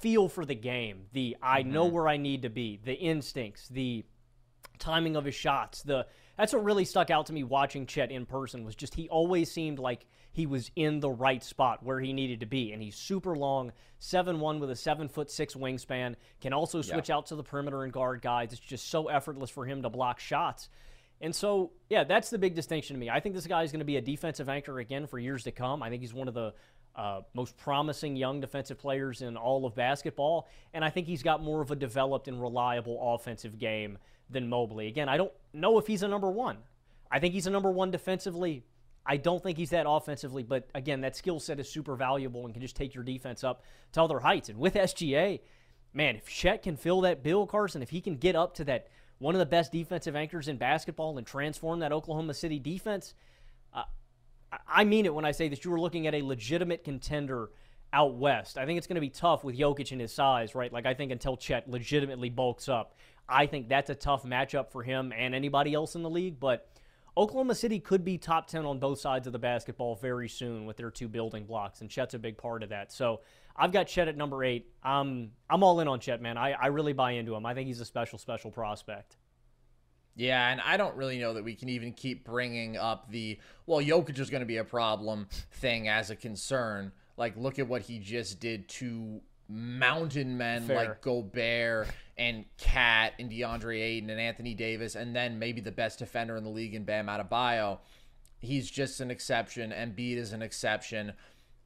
[0.00, 1.94] feel for the game, the I know Mm-hmm.
[1.94, 4.04] where I need to be, the instincts, the
[4.78, 5.82] timing of his shots.
[5.82, 9.08] The that's what really stuck out to me watching Chet in person was just he
[9.08, 12.82] always seemed like he was in the right spot where he needed to be, and
[12.82, 16.14] he's super long, seven one with a seven foot six wingspan.
[16.40, 18.52] Can also switch out to the perimeter and guard guys.
[18.52, 20.68] It's just so effortless for him to block shots.
[21.20, 23.08] And so, yeah, that's the big distinction to me.
[23.08, 25.52] I think this guy is going to be a defensive anchor again for years to
[25.52, 25.80] come.
[25.80, 26.52] I think he's one of the
[26.96, 30.48] uh, most promising young defensive players in all of basketball.
[30.74, 33.98] And I think he's got more of a developed and reliable offensive game
[34.32, 34.88] than Mobley.
[34.88, 36.58] Again, I don't know if he's a number one.
[37.10, 38.64] I think he's a number one defensively.
[39.04, 42.54] I don't think he's that offensively, but again, that skill set is super valuable and
[42.54, 44.48] can just take your defense up to other heights.
[44.48, 45.40] And with SGA,
[45.92, 48.88] man, if Chet can fill that bill, Carson, if he can get up to that
[49.18, 53.14] one of the best defensive anchors in basketball and transform that Oklahoma City defense,
[53.74, 53.84] uh,
[54.68, 57.50] I- mean it when I say that you are looking at a legitimate contender
[57.92, 58.56] out west.
[58.56, 60.72] I think it's going to be tough with Jokic and his size, right?
[60.72, 62.94] Like I think until Chet legitimately bulks up,
[63.28, 66.38] I think that's a tough matchup for him and anybody else in the league.
[66.40, 66.68] But
[67.16, 70.76] Oklahoma City could be top 10 on both sides of the basketball very soon with
[70.76, 72.90] their two building blocks, and Chet's a big part of that.
[72.92, 73.20] So
[73.54, 74.66] I've got Chet at number eight.
[74.82, 76.38] Um, I'm all in on Chet, man.
[76.38, 77.44] I, I really buy into him.
[77.44, 79.16] I think he's a special, special prospect.
[80.14, 83.80] Yeah, and I don't really know that we can even keep bringing up the well,
[83.80, 86.92] Jokic is going to be a problem thing as a concern.
[87.16, 90.76] Like, look at what he just did to mountain men Fair.
[90.76, 95.98] like Gobert and KAT and DeAndre Ayton and Anthony Davis, and then maybe the best
[95.98, 97.78] defender in the league in Bam Adebayo.
[98.40, 99.70] He's just an exception.
[99.70, 101.12] Embiid is an exception.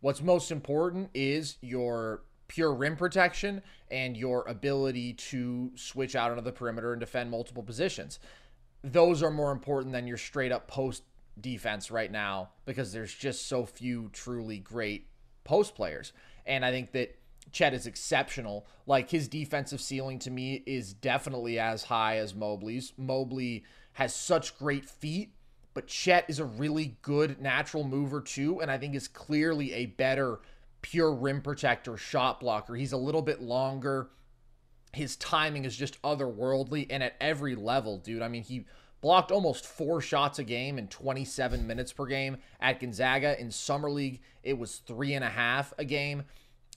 [0.00, 6.42] What's most important is your pure rim protection and your ability to switch out onto
[6.42, 8.18] the perimeter and defend multiple positions.
[8.82, 11.02] Those are more important than your straight up post
[11.40, 15.08] defense right now because there's just so few truly great
[15.44, 16.12] post players.
[16.46, 17.16] And I think that
[17.52, 18.66] Chet is exceptional.
[18.86, 22.92] Like his defensive ceiling to me is definitely as high as Mobley's.
[22.96, 25.32] Mobley has such great feet,
[25.74, 29.86] but Chet is a really good natural mover too, and I think is clearly a
[29.86, 30.40] better
[30.82, 32.74] pure rim protector, shot blocker.
[32.74, 34.08] He's a little bit longer.
[34.92, 38.22] His timing is just otherworldly, and at every level, dude.
[38.22, 38.66] I mean, he
[39.00, 43.38] blocked almost four shots a game in 27 minutes per game at Gonzaga.
[43.40, 46.24] In summer league, it was three and a half a game.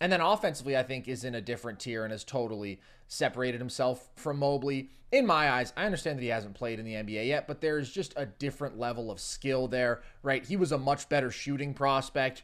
[0.02, 4.10] And then offensively, I think is in a different tier and has totally separated himself
[4.16, 4.90] from Mobley.
[5.12, 7.92] In my eyes, I understand that he hasn't played in the NBA yet, but there's
[7.92, 10.46] just a different level of skill there, right?
[10.46, 12.44] He was a much better shooting prospect,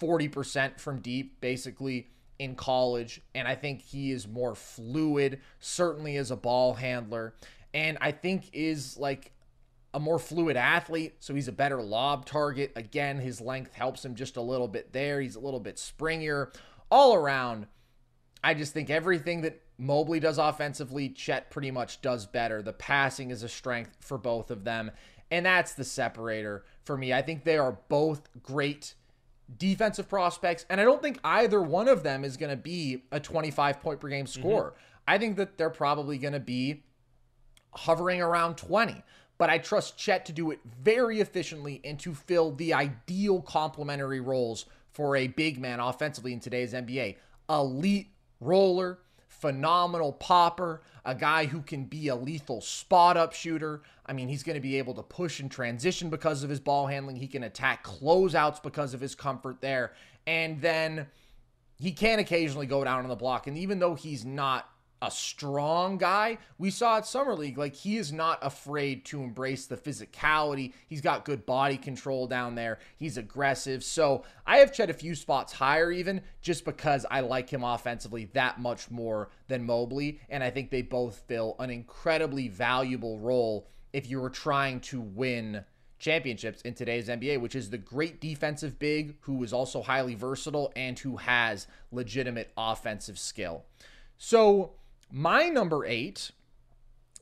[0.00, 3.20] 40% from deep, basically in college.
[3.34, 7.34] And I think he is more fluid, certainly as a ball handler.
[7.74, 9.32] And I think is like
[9.92, 12.72] a more fluid athlete, so he's a better lob target.
[12.76, 15.20] Again, his length helps him just a little bit there.
[15.20, 16.54] He's a little bit springier.
[16.90, 17.66] All around,
[18.42, 22.62] I just think everything that Mobley does offensively, Chet pretty much does better.
[22.62, 24.90] The passing is a strength for both of them,
[25.30, 27.12] and that's the separator for me.
[27.12, 28.94] I think they are both great
[29.58, 33.20] defensive prospects, and I don't think either one of them is going to be a
[33.20, 34.40] 25 point per game mm-hmm.
[34.40, 34.74] scorer.
[35.08, 36.82] I think that they're probably going to be
[37.72, 39.02] hovering around 20.
[39.38, 44.20] But I trust Chet to do it very efficiently and to fill the ideal complementary
[44.20, 47.16] roles for a big man offensively in today's NBA.
[47.48, 48.08] Elite
[48.40, 48.98] roller,
[49.28, 53.82] phenomenal popper, a guy who can be a lethal spot up shooter.
[54.06, 56.86] I mean, he's going to be able to push and transition because of his ball
[56.86, 57.16] handling.
[57.16, 59.92] He can attack closeouts because of his comfort there.
[60.26, 61.06] And then
[61.78, 63.46] he can occasionally go down on the block.
[63.46, 64.68] And even though he's not
[65.02, 69.66] a strong guy, we saw at Summer League, like he is not afraid to embrace
[69.66, 70.72] the physicality.
[70.88, 72.78] He's got good body control down there.
[72.96, 73.82] He's aggressive.
[73.82, 78.26] So I have Chet a few spots higher, even just because I like him offensively
[78.34, 80.20] that much more than Mobley.
[80.28, 85.00] And I think they both fill an incredibly valuable role if you were trying to
[85.00, 85.64] win
[85.98, 90.72] championships in today's NBA, which is the great defensive big who is also highly versatile
[90.74, 93.64] and who has legitimate offensive skill.
[94.16, 94.72] So,
[95.10, 96.30] my number eight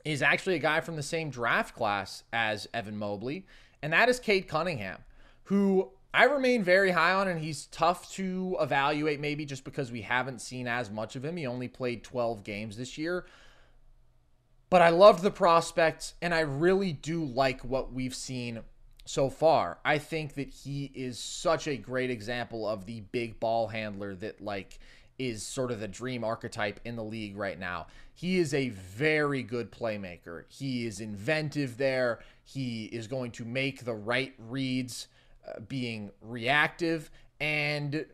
[0.05, 3.45] is actually a guy from the same draft class as Evan Mobley,
[3.81, 4.99] and that is Cade Cunningham,
[5.43, 10.01] who I remain very high on, and he's tough to evaluate maybe just because we
[10.01, 11.37] haven't seen as much of him.
[11.37, 13.25] He only played 12 games this year.
[14.69, 18.61] But I loved the prospects, and I really do like what we've seen
[19.05, 19.79] so far.
[19.83, 24.41] I think that he is such a great example of the big ball handler that,
[24.41, 24.79] like,
[25.19, 27.87] is sort of the dream archetype in the league right now.
[28.15, 30.45] He is a very good playmaker.
[30.47, 32.19] He is inventive there.
[32.43, 35.07] He is going to make the right reads,
[35.47, 37.11] uh, being reactive.
[37.39, 38.05] And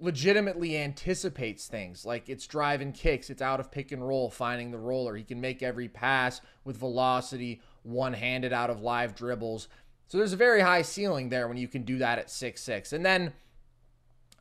[0.00, 4.78] legitimately anticipates things like it's driving kicks, it's out of pick and roll, finding the
[4.78, 5.14] roller.
[5.14, 9.68] He can make every pass with velocity, one handed out of live dribbles.
[10.08, 12.92] So there's a very high ceiling there when you can do that at six six.
[12.92, 13.32] And then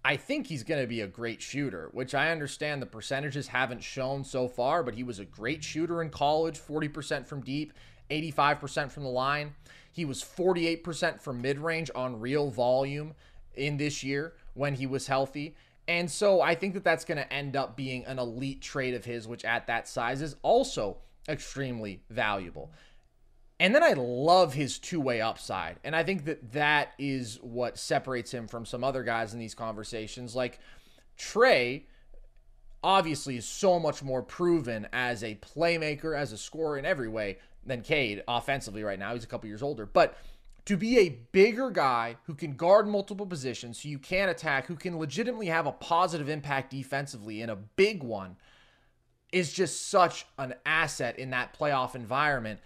[0.03, 3.83] I think he's going to be a great shooter, which I understand the percentages haven't
[3.83, 7.73] shown so far, but he was a great shooter in college 40% from deep,
[8.09, 9.55] 85% from the line.
[9.91, 13.13] He was 48% from mid range on real volume
[13.55, 15.55] in this year when he was healthy.
[15.87, 19.03] And so I think that that's going to end up being an elite trade of
[19.03, 22.71] his, which at that size is also extremely valuable.
[23.59, 25.77] And then I love his two way upside.
[25.83, 29.55] And I think that that is what separates him from some other guys in these
[29.55, 30.35] conversations.
[30.35, 30.59] Like
[31.17, 31.83] Trae,
[32.81, 37.37] obviously, is so much more proven as a playmaker, as a scorer in every way
[37.65, 39.13] than Cade offensively right now.
[39.13, 39.85] He's a couple years older.
[39.85, 40.17] But
[40.65, 44.75] to be a bigger guy who can guard multiple positions, so you can attack, who
[44.75, 48.37] can legitimately have a positive impact defensively in a big one,
[49.31, 52.59] is just such an asset in that playoff environment.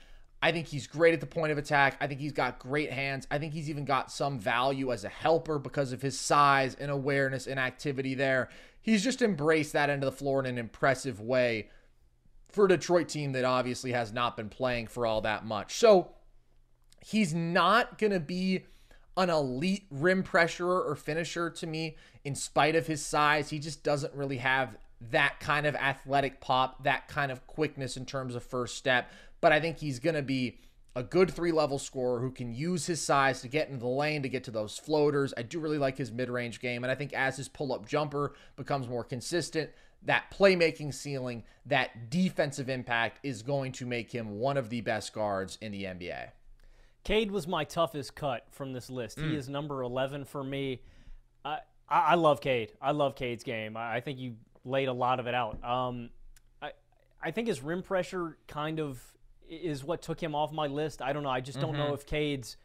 [0.44, 1.96] I think he's great at the point of attack.
[2.02, 3.26] I think he's got great hands.
[3.32, 6.92] I think he's even got some value as a helper because of his size and
[6.92, 8.50] awareness and activity there.
[8.82, 11.70] He's just embraced that end of the floor in an impressive way
[12.50, 15.76] for a Detroit team that obviously has not been playing for all that much.
[15.76, 16.12] So
[17.00, 18.66] he's not going to be
[19.16, 23.50] an elite rim pressurer or finisher to me in spite of his size.
[23.50, 24.76] He just doesn't really have
[25.12, 29.10] that kind of athletic pop, that kind of quickness in terms of first step
[29.44, 30.58] but I think he's going to be
[30.96, 34.24] a good three level scorer who can use his size to get into the lane,
[34.24, 35.34] to get to those floaters.
[35.36, 36.86] I do really like his mid range game.
[36.86, 39.70] And I think as his pull up jumper becomes more consistent,
[40.04, 45.12] that playmaking ceiling, that defensive impact is going to make him one of the best
[45.12, 46.30] guards in the NBA.
[47.04, 49.18] Cade was my toughest cut from this list.
[49.18, 49.32] Mm.
[49.32, 50.84] He is number 11 for me.
[51.44, 52.72] I, I love Cade.
[52.82, 53.76] I love Cade's game.
[53.76, 55.62] I think you laid a lot of it out.
[55.66, 56.12] Um,
[56.62, 56.72] I,
[57.22, 59.04] I think his rim pressure kind of
[59.50, 61.02] is what took him off my list.
[61.02, 61.30] I don't know.
[61.30, 61.80] I just don't mm-hmm.
[61.80, 62.58] know if Cade's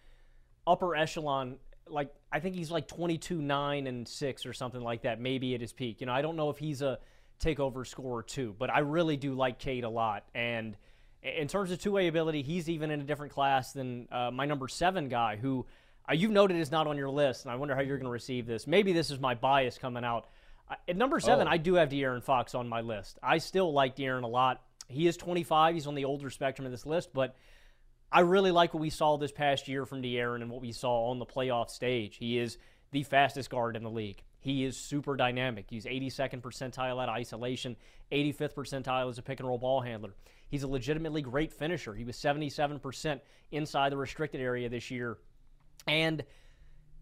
[0.66, 1.56] upper echelon,
[1.88, 5.60] like I think he's like 22, 9, and 6 or something like that, maybe at
[5.60, 6.00] his peak.
[6.00, 6.98] You know, I don't know if he's a
[7.42, 10.24] takeover scorer too, but I really do like Cade a lot.
[10.34, 10.76] And
[11.22, 14.44] in terms of two way ability, he's even in a different class than uh, my
[14.44, 15.66] number seven guy, who
[16.08, 17.44] uh, you've noted is not on your list.
[17.44, 18.66] And I wonder how you're going to receive this.
[18.66, 20.26] Maybe this is my bias coming out.
[20.70, 21.50] Uh, at number seven, oh.
[21.50, 23.18] I do have De'Aaron Fox on my list.
[23.22, 24.62] I still like De'Aaron a lot.
[24.88, 25.74] He is 25.
[25.74, 27.36] He's on the older spectrum of this list, but
[28.10, 31.10] I really like what we saw this past year from De'Aaron and what we saw
[31.10, 32.16] on the playoff stage.
[32.16, 32.56] He is
[32.90, 34.22] the fastest guard in the league.
[34.40, 35.66] He is super dynamic.
[35.68, 37.76] He's 82nd percentile at isolation,
[38.10, 40.14] 85th percentile as a pick and roll ball handler.
[40.48, 41.92] He's a legitimately great finisher.
[41.92, 43.20] He was 77%
[43.50, 45.18] inside the restricted area this year.
[45.86, 46.24] And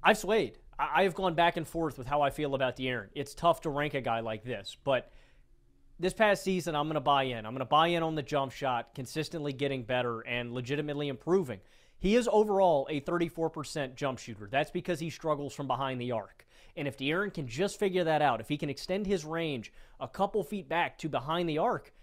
[0.02, 0.58] I've swayed.
[0.76, 3.08] I have gone back and forth with how I feel about De'Aaron.
[3.14, 5.12] It's tough to rank a guy like this, but–
[5.98, 7.46] this past season, I'm going to buy in.
[7.46, 11.60] I'm going to buy in on the jump shot, consistently getting better and legitimately improving.
[11.98, 14.48] He is overall a 34% jump shooter.
[14.50, 16.46] That's because he struggles from behind the arc.
[16.76, 20.06] And if De'Aaron can just figure that out, if he can extend his range a
[20.06, 21.94] couple feet back to behind the arc,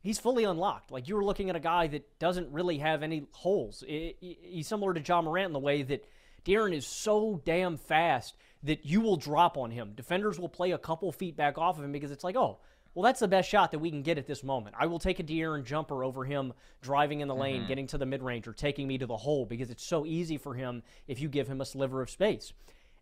[0.00, 0.90] he's fully unlocked.
[0.90, 3.84] Like you were looking at a guy that doesn't really have any holes.
[3.86, 6.04] He's similar to Ja Morant in the way that
[6.44, 9.92] De'Aaron is so damn fast that you will drop on him.
[9.94, 12.58] Defenders will play a couple feet back off of him because it's like, oh,
[12.96, 14.74] well, that's the best shot that we can get at this moment.
[14.78, 17.68] I will take a De'Aaron jumper over him driving in the lane, mm-hmm.
[17.68, 20.38] getting to the mid range, or taking me to the hole because it's so easy
[20.38, 22.54] for him if you give him a sliver of space.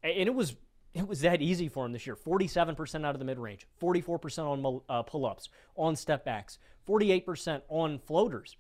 [0.02, 0.57] And it was
[0.94, 2.16] it was that easy for him this year.
[2.16, 7.62] 47% out of the mid range, 44% on uh, pull ups, on step backs, 48%
[7.68, 8.57] on floaters.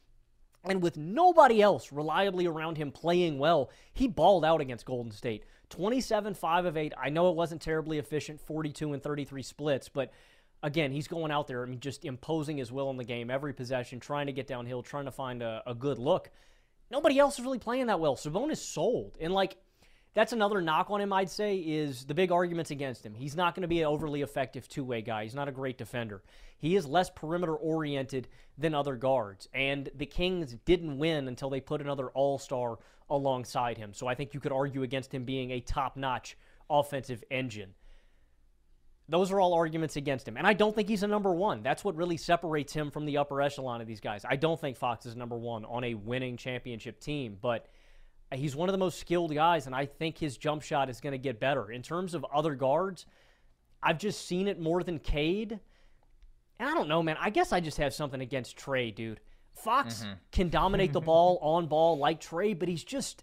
[0.62, 5.44] And with nobody else reliably around him playing well, he balled out against Golden State.
[5.70, 6.92] 27 5 of 8.
[6.96, 10.12] I know it wasn't terribly efficient, 42 and 33 splits, but
[10.64, 13.52] again, he's going out there, I mean, just imposing his will in the game every
[13.52, 16.30] possession, trying to get downhill, trying to find a, a good look.
[16.90, 18.16] Nobody else is really playing that well.
[18.16, 19.16] Sabonis sold.
[19.20, 19.58] And, like,
[20.14, 23.14] that's another knock on him, I'd say, is the big arguments against him.
[23.14, 25.24] He's not going to be an overly effective two way guy.
[25.24, 26.22] He's not a great defender.
[26.56, 29.48] He is less perimeter oriented than other guards.
[29.52, 32.78] And the Kings didn't win until they put another all star
[33.10, 33.92] alongside him.
[33.92, 36.38] So I think you could argue against him being a top notch
[36.70, 37.74] offensive engine.
[39.08, 40.36] Those are all arguments against him.
[40.36, 41.62] And I don't think he's a number one.
[41.62, 44.24] That's what really separates him from the upper echelon of these guys.
[44.28, 47.66] I don't think Fox is number one on a winning championship team, but
[48.32, 51.12] he's one of the most skilled guys, and I think his jump shot is going
[51.12, 51.70] to get better.
[51.70, 53.04] In terms of other guards,
[53.82, 55.60] I've just seen it more than Cade.
[56.58, 57.16] And I don't know, man.
[57.20, 59.20] I guess I just have something against Trae, dude.
[59.52, 60.12] Fox mm-hmm.
[60.32, 63.22] can dominate the ball on ball like Trae, but he's just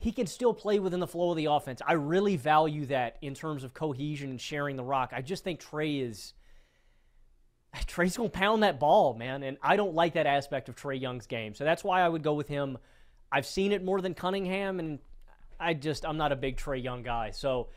[0.00, 1.82] he can still play within the flow of the offense.
[1.86, 5.12] I really value that in terms of cohesion and sharing the rock.
[5.14, 6.32] I just think Trae is
[7.86, 11.26] Trae's gonna pound that ball, man, and I don't like that aspect of Trae Young's
[11.26, 11.54] game.
[11.54, 12.78] So that's why I would go with him.
[13.30, 14.98] I've seen it more than Cunningham, and
[15.60, 17.30] I just I'm not a big Trae Young guy.
[17.30, 17.68] So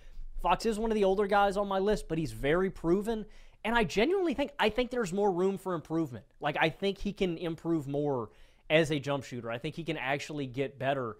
[0.41, 3.25] Fox is one of the older guys on my list, but he's very proven.
[3.65, 6.25] And I genuinely think I think there's more room for improvement.
[6.39, 8.29] Like I think he can improve more
[8.69, 9.51] as a jump shooter.
[9.51, 11.17] I think he can actually get better.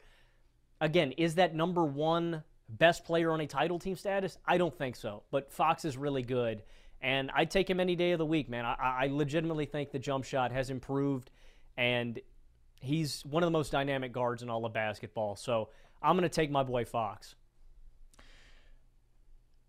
[0.82, 4.38] Again, is that number one best player on a title team status?
[4.45, 5.24] I don't think so.
[5.32, 6.63] But Fox is really good.
[7.01, 8.65] And I'd take him any day of the week, man.
[8.65, 11.32] I, I legitimately think the jump shot has improved,
[11.76, 12.19] and
[12.80, 15.36] he's one of the most dynamic guards in all of basketball.
[15.36, 15.69] So
[16.01, 17.36] I'm going to take my boy Fox.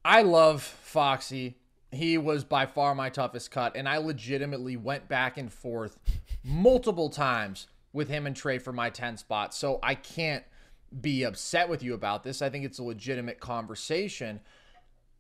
[0.05, 1.57] I love Foxy.
[1.91, 5.99] He was by far my toughest cut, and I legitimately went back and forth
[6.45, 9.55] multiple times with him and Trae for my 10 spot.
[9.55, 10.45] So I can't
[11.01, 12.43] be upset with you about this.
[12.43, 14.41] I think it's a legitimate conversation.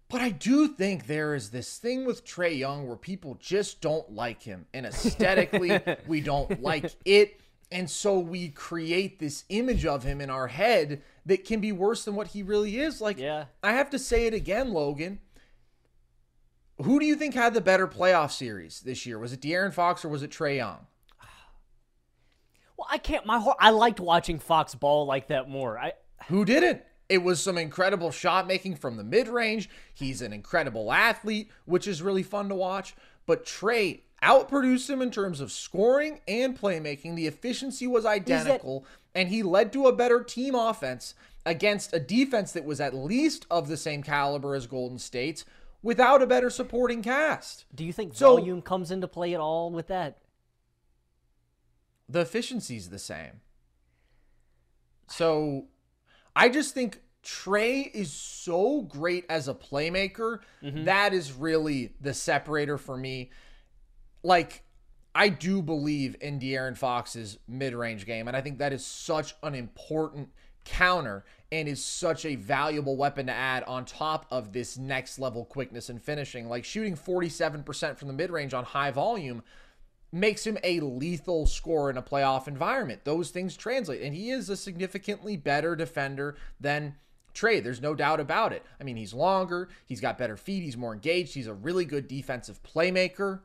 [0.08, 4.12] But I do think there is this thing with Trae Young where people just don't
[4.12, 4.66] like him.
[4.74, 7.40] And aesthetically, we don't like it.
[7.72, 12.04] And so we create this image of him in our head that can be worse
[12.04, 13.00] than what he really is.
[13.00, 13.46] Like, yeah.
[13.62, 15.18] I have to say it again, Logan.
[16.82, 19.18] Who do you think had the better playoff series this year?
[19.18, 20.86] Was it De'Aaron Fox or was it Trae Young?
[22.76, 23.24] Well, I can't.
[23.26, 23.56] My heart.
[23.60, 25.78] I liked watching Fox ball like that more.
[25.78, 25.92] I.
[26.28, 26.82] Who didn't?
[27.08, 29.68] It was some incredible shot making from the mid range.
[29.92, 32.94] He's an incredible athlete, which is really fun to watch.
[33.26, 37.14] But Trae outproduced him in terms of scoring and playmaking.
[37.14, 41.14] The efficiency was identical, and he led to a better team offense
[41.46, 45.44] against a defense that was at least of the same caliber as Golden State's
[45.82, 47.66] without a better supporting cast.
[47.74, 50.16] Do you think So- volume comes into play at all with that?
[52.08, 53.40] The efficiency's the same.
[55.08, 55.66] So
[56.36, 60.40] I just think Trae is so great as a playmaker.
[60.62, 60.84] Mm-hmm.
[60.84, 63.30] That is really the separator for me.
[64.22, 64.62] Like,
[65.14, 69.34] I do believe in De'Aaron Fox's mid range game, and I think that is such
[69.42, 70.30] an important
[70.64, 75.44] counter and is such a valuable weapon to add on top of this next level
[75.44, 76.48] quickness and finishing.
[76.48, 79.42] Like, shooting 47% from the mid range on high volume
[80.14, 83.04] makes him a lethal scorer in a playoff environment.
[83.04, 86.94] Those things translate, and he is a significantly better defender than
[87.34, 87.62] Trae.
[87.62, 88.62] There's no doubt about it.
[88.80, 92.06] I mean, he's longer, he's got better feet, he's more engaged, he's a really good
[92.06, 93.40] defensive playmaker,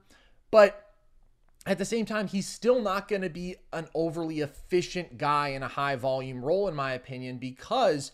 [0.52, 0.86] but
[1.66, 5.64] at the same time, he's still not going to be an overly efficient guy in
[5.64, 8.12] a high volume role, in my opinion, because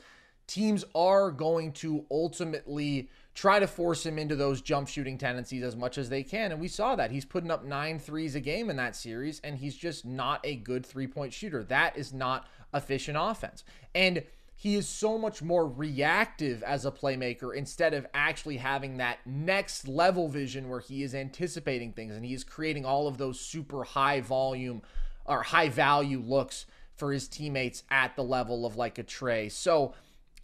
[0.47, 5.75] teams are going to ultimately try to force him into those jump shooting tendencies as
[5.75, 6.53] much as they can.
[6.53, 7.11] And we saw that.
[7.11, 10.55] He's putting up nine threes a game in that series, and he's just not a
[10.55, 11.63] good three point shooter.
[11.63, 13.63] That is not efficient offense.
[13.93, 14.23] And
[14.55, 19.85] he is so much more reactive as a playmaker instead of actually having that next
[19.85, 23.83] level vision where he is anticipating things and he is creating all of those super
[23.83, 24.81] high volume
[25.25, 26.65] or high value looks
[26.95, 29.51] for his teammates at the level of like a Trae.
[29.51, 29.93] So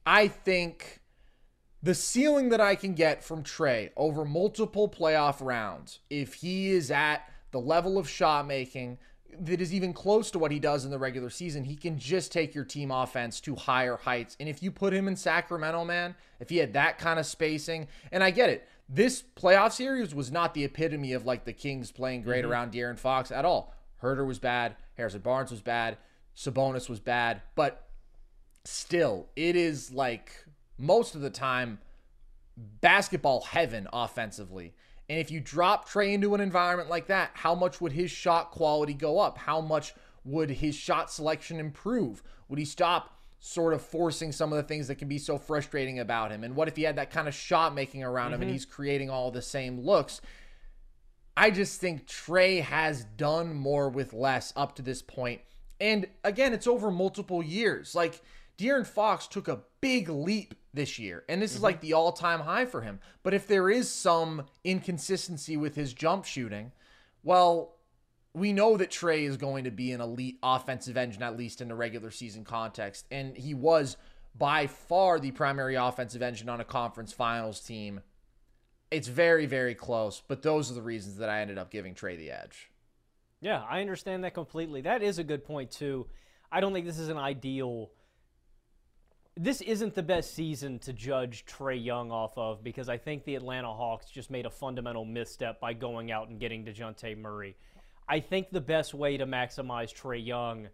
[0.05, 1.00] I think
[1.83, 6.91] the ceiling that I can get from Trae over multiple playoff rounds, if he is
[6.91, 8.97] at the level of shot making
[9.39, 12.31] that is even close to what he does in the regular season, he can just
[12.31, 14.35] take your team offense to higher heights.
[14.39, 17.87] And if you put him in Sacramento, man, if he had that kind of spacing,
[18.11, 21.91] and I get it, this playoff series was not the epitome of like the Kings
[21.91, 22.51] playing great mm-hmm.
[22.51, 23.73] around De'Aaron Fox at all.
[24.03, 25.97] Huerter was bad, Harrison Barnes was bad,
[26.35, 27.87] Sabonis was bad, but
[28.65, 30.45] still, it is like
[30.77, 31.79] most of the time
[32.57, 34.73] basketball heaven offensively.
[35.09, 38.51] And if you drop Trae into an environment like that, how much would his shot
[38.51, 39.37] quality go up?
[39.37, 39.93] How much
[40.23, 42.23] would his shot selection improve?
[42.47, 45.99] Would he stop sort of forcing some of the things that can be so frustrating
[45.99, 46.43] about him?
[46.43, 48.53] And what if he had that kind of shot making around him and mm-hmm.
[48.53, 50.21] he's creating all the same looks?
[51.35, 55.41] I just think Trae has done more with less up to this point.
[55.79, 57.95] And again, it's over multiple years.
[57.95, 58.21] Like
[58.57, 61.65] De'Aaron Fox took a big leap this year, and this is mm-hmm.
[61.65, 62.99] like the all-time high for him.
[63.23, 66.71] But if there is some inconsistency with his jump shooting,
[67.23, 67.75] well,
[68.33, 71.67] we know that Trae is going to be an elite offensive engine, at least in
[71.67, 73.05] the regular season context.
[73.11, 73.97] And he was
[74.37, 78.01] by far the primary offensive engine on a conference finals team.
[78.89, 82.17] It's very, very close, but those are the reasons that I ended up giving Trae
[82.17, 82.69] the edge.
[83.41, 84.81] Yeah, I understand that completely.
[84.81, 86.07] That is a good point too.
[86.51, 87.91] I don't think this is an ideal.
[89.37, 93.35] This isn't the best season to judge Trae Young off of because I think the
[93.35, 97.55] Atlanta Hawks just made a fundamental misstep by going out and getting Dejounte Murray.
[98.09, 100.67] I think the best way to maximize Trae Young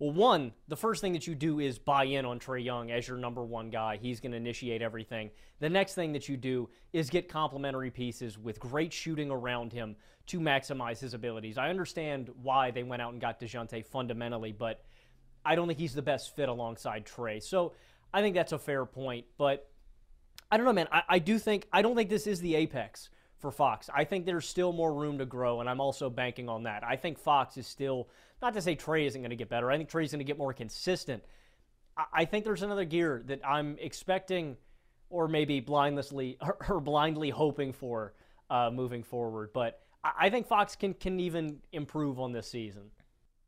[0.00, 3.06] Well, one, the first thing that you do is buy in on Trae Young as
[3.06, 3.98] your number one guy.
[4.00, 5.30] He's going to initiate everything.
[5.58, 9.96] The next thing that you do is get complementary pieces with great shooting around him
[10.28, 11.58] to maximize his abilities.
[11.58, 14.82] I understand why they went out and got Dejounte fundamentally, but
[15.44, 17.42] I don't think he's the best fit alongside Trae.
[17.42, 17.74] So
[18.12, 19.26] I think that's a fair point.
[19.38, 19.68] But
[20.50, 20.88] I don't know, man.
[20.90, 23.88] I, I do think, I don't think this is the apex for Fox.
[23.94, 26.84] I think there's still more room to grow, and I'm also banking on that.
[26.84, 28.08] I think Fox is still
[28.42, 29.70] not to say Trae isn't going to get better.
[29.70, 31.22] I think Trae's going to get more consistent.
[32.12, 34.56] I think there's another gear that I'm expecting,
[35.08, 36.38] or maybe blindlessly
[36.68, 38.14] or blindly hoping for
[38.48, 39.50] uh, moving forward.
[39.52, 42.90] But I think Fox can can even improve on this season.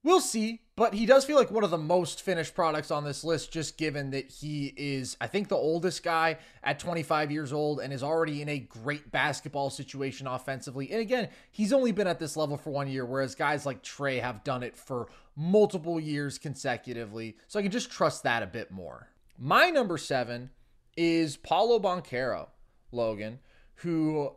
[0.05, 3.23] We'll see, but he does feel like one of the most finished products on this
[3.23, 7.79] list, just given that he is, I think, the oldest guy at 25 years old
[7.79, 10.91] and is already in a great basketball situation offensively.
[10.91, 14.21] And again, he's only been at this level for one year, whereas guys like Trae
[14.21, 17.37] have done it for multiple years consecutively.
[17.47, 19.09] So I can just trust that a bit more.
[19.39, 20.51] My number seven
[20.97, 22.49] is Paolo Banchero,
[22.91, 23.39] Logan,
[23.77, 24.33] who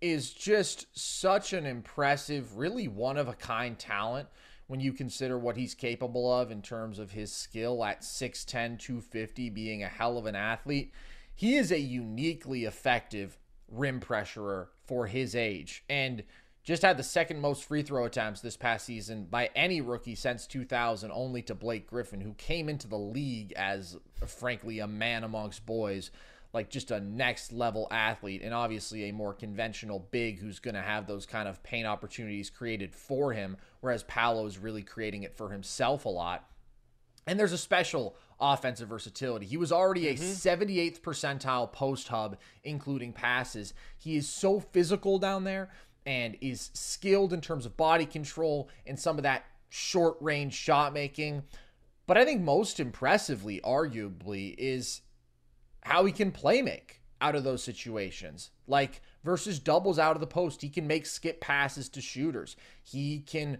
[0.00, 4.28] is just such an impressive, really one of a kind talent
[4.66, 9.50] when you consider what he's capable of in terms of his skill at 6'10, 250,
[9.50, 10.92] being a hell of an athlete.
[11.34, 13.36] He is a uniquely effective
[13.68, 16.22] rim pressurer for his age and
[16.62, 20.46] just had the second most free throw attempts this past season by any rookie since
[20.46, 25.66] 2000, only to Blake Griffin, who came into the league as, frankly, a man amongst
[25.66, 26.10] boys
[26.54, 30.80] like just a next level athlete and obviously a more conventional big who's going to
[30.80, 35.36] have those kind of paint opportunities created for him, whereas Paolo is really creating it
[35.36, 36.48] for himself a lot.
[37.26, 39.46] And there's a special offensive versatility.
[39.46, 40.24] He was already a mm-hmm.
[40.24, 43.74] 78th percentile post hub, including passes.
[43.98, 45.70] He is so physical down there
[46.06, 50.92] and is skilled in terms of body control and some of that short range shot
[50.92, 51.42] making.
[52.06, 55.00] But I think most impressively, arguably, is
[55.84, 58.50] how he can play make out of those situations.
[58.66, 62.56] Like versus doubles out of the post, he can make skip passes to shooters.
[62.82, 63.58] He can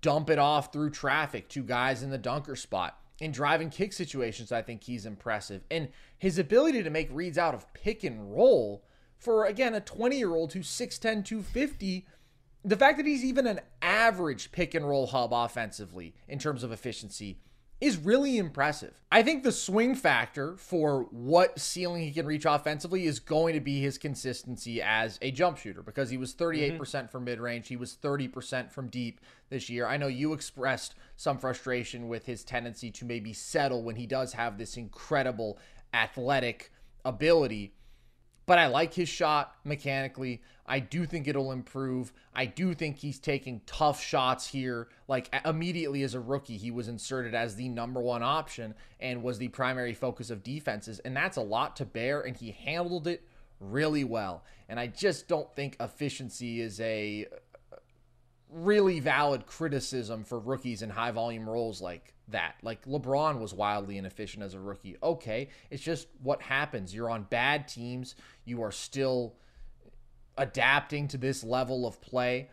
[0.00, 2.98] dump it off through traffic to guys in the dunker spot.
[3.18, 5.62] In driving kick situations, I think he's impressive.
[5.70, 5.88] And
[6.18, 8.84] his ability to make reads out of pick and roll
[9.16, 12.06] for, again, a 20 year old who's 6'10, 250,
[12.64, 16.72] the fact that he's even an average pick and roll hub offensively in terms of
[16.72, 17.38] efficiency
[17.80, 18.94] is really impressive.
[19.12, 23.60] I think the swing factor for what ceiling he can reach offensively is going to
[23.60, 27.06] be his consistency as a jump shooter because he was 38% mm-hmm.
[27.06, 29.20] from mid range, he was 30% from deep
[29.50, 29.86] this year.
[29.86, 34.32] I know you expressed some frustration with his tendency to maybe settle when he does
[34.32, 35.58] have this incredible
[35.92, 36.72] athletic
[37.04, 37.74] ability.
[38.46, 40.40] But I like his shot mechanically.
[40.64, 42.12] I do think it'll improve.
[42.34, 44.88] I do think he's taking tough shots here.
[45.08, 49.38] Like immediately as a rookie, he was inserted as the number one option and was
[49.38, 51.00] the primary focus of defenses.
[51.00, 52.20] And that's a lot to bear.
[52.20, 53.24] And he handled it
[53.60, 54.44] really well.
[54.68, 57.26] And I just don't think efficiency is a
[58.50, 62.56] really valid criticism for rookies in high volume roles like that.
[62.62, 64.96] Like LeBron was wildly inefficient as a rookie.
[65.02, 66.94] Okay, it's just what happens.
[66.94, 68.14] You're on bad teams,
[68.44, 69.34] you are still
[70.38, 72.48] adapting to this level of play.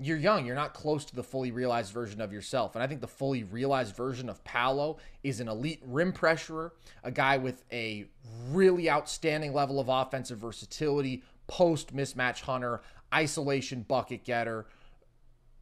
[0.00, 2.76] You're young, you're not close to the fully realized version of yourself.
[2.76, 6.70] And I think the fully realized version of Paolo is an elite rim pressurer,
[7.02, 8.06] a guy with a
[8.50, 12.80] really outstanding level of offensive versatility, post mismatch hunter,
[13.12, 14.66] isolation bucket getter,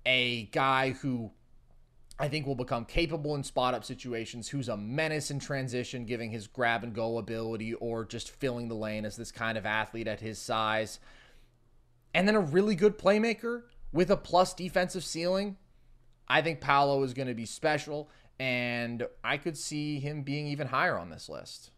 [0.05, 1.31] a guy who
[2.19, 6.31] I think will become capable in spot up situations, who's a menace in transition, giving
[6.31, 10.09] his grab and go ability or just filling the lane as this kind of athlete
[10.09, 10.99] at his size.
[12.15, 15.57] And then a really good playmaker with a plus defensive ceiling.
[16.27, 18.09] I think Paolo is going to be special,
[18.41, 21.71] and I could see him being even higher on this list.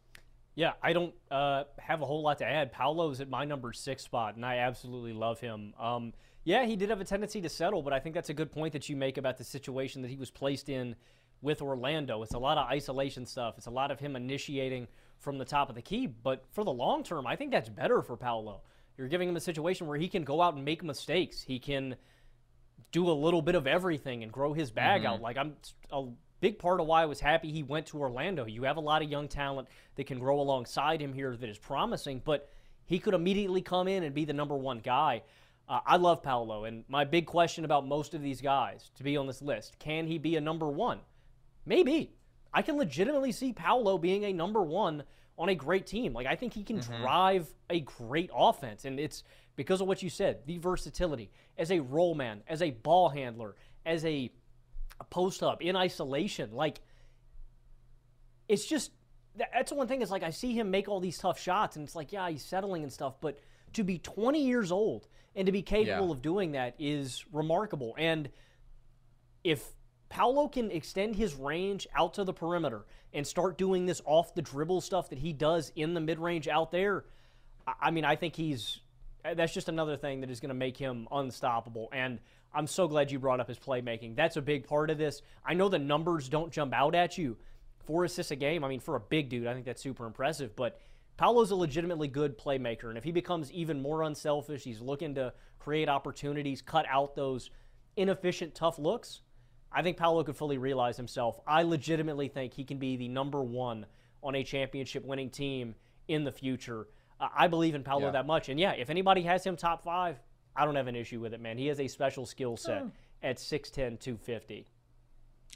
[0.54, 2.72] Yeah, I don't uh, have a whole lot to add.
[2.72, 5.74] Paolo's at my number six spot, and I absolutely love him.
[5.78, 6.12] Um,
[6.48, 8.72] yeah, he did have a tendency to settle, but I think that's a good point
[8.72, 10.96] that you make about the situation that he was placed in
[11.42, 12.22] with Orlando.
[12.22, 13.58] It's a lot of isolation stuff.
[13.58, 14.88] It's a lot of him initiating
[15.18, 16.06] from the top of the key.
[16.06, 18.62] But for the long term, I think that's better for Paolo.
[18.96, 21.42] You're giving him a situation where he can go out and make mistakes.
[21.42, 21.96] He can
[22.92, 25.12] do a little bit of everything and grow his bag mm-hmm.
[25.12, 25.20] out.
[25.20, 25.52] Like I'm
[25.92, 26.04] a
[26.40, 28.46] big part of why I was happy he went to Orlando.
[28.46, 31.58] You have a lot of young talent that can grow alongside him here that is
[31.58, 32.48] promising, but
[32.86, 35.24] he could immediately come in and be the number one guy.
[35.68, 39.16] Uh, I love Paolo, and my big question about most of these guys to be
[39.16, 41.00] on this list can he be a number one?
[41.66, 42.14] Maybe.
[42.52, 45.02] I can legitimately see Paolo being a number one
[45.38, 46.14] on a great team.
[46.14, 47.02] Like, I think he can mm-hmm.
[47.02, 49.22] drive a great offense, and it's
[49.54, 53.54] because of what you said the versatility as a role man, as a ball handler,
[53.84, 54.32] as a
[55.10, 56.52] post up in isolation.
[56.52, 56.80] Like,
[58.48, 58.92] it's just
[59.52, 61.84] that's the one thing is like I see him make all these tough shots, and
[61.84, 63.38] it's like, yeah, he's settling and stuff, but
[63.74, 66.12] to be 20 years old and to be capable Yeah.
[66.12, 67.94] of doing that is remarkable.
[67.98, 68.30] And
[69.44, 69.64] if
[70.08, 74.42] Paolo can extend his range out to the perimeter and start doing this off the
[74.42, 77.04] dribble stuff that he does in the mid range out there,
[77.66, 78.80] I- I mean, I think he's
[79.24, 81.88] uh, that's just another thing that is going to make him unstoppable.
[81.92, 82.20] And
[82.54, 84.14] I'm so glad you brought up his playmaking.
[84.14, 85.22] That's a big part of this.
[85.44, 87.36] I know the numbers don't jump out at you.
[87.84, 88.62] Four assists a game.
[88.62, 90.54] I mean, for a big dude, I think that's super impressive.
[90.54, 90.80] But
[91.18, 92.84] Paolo's a legitimately good playmaker.
[92.88, 97.50] And if he becomes even more unselfish, he's looking to create opportunities, cut out those
[97.96, 99.20] inefficient, tough looks.
[99.70, 101.40] I think Paolo could fully realize himself.
[101.46, 103.84] I legitimately think he can be the number one
[104.22, 105.74] on a championship winning team
[106.06, 106.86] in the future.
[107.20, 108.10] Uh, I believe in Paolo Yeah.
[108.12, 108.48] that much.
[108.48, 110.18] And yeah, if anybody has him top five,
[110.54, 111.58] I don't have an issue with it, man.
[111.58, 112.90] He has a special skill set Oh.
[113.24, 114.66] at 6'10, 250.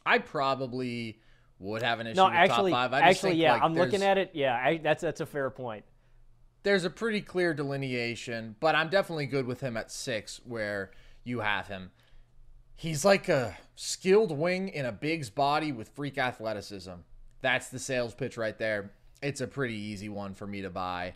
[0.05, 1.21] I probably
[1.59, 2.93] would have an issue No, with actually, top five.
[2.93, 4.31] I just actually, think, yeah, like, I'm looking at it.
[4.35, 5.85] Yeah, I, that's that's a fair point.
[6.65, 10.91] there's a pretty clear delineation, but I'm definitely good with him at six, where
[11.25, 11.91] you have him.
[12.77, 16.93] He's like a skilled wing in a big's body with freak athleticism.
[17.41, 18.93] That's the sales pitch right there.
[19.23, 21.15] It's a pretty easy one for me to buy.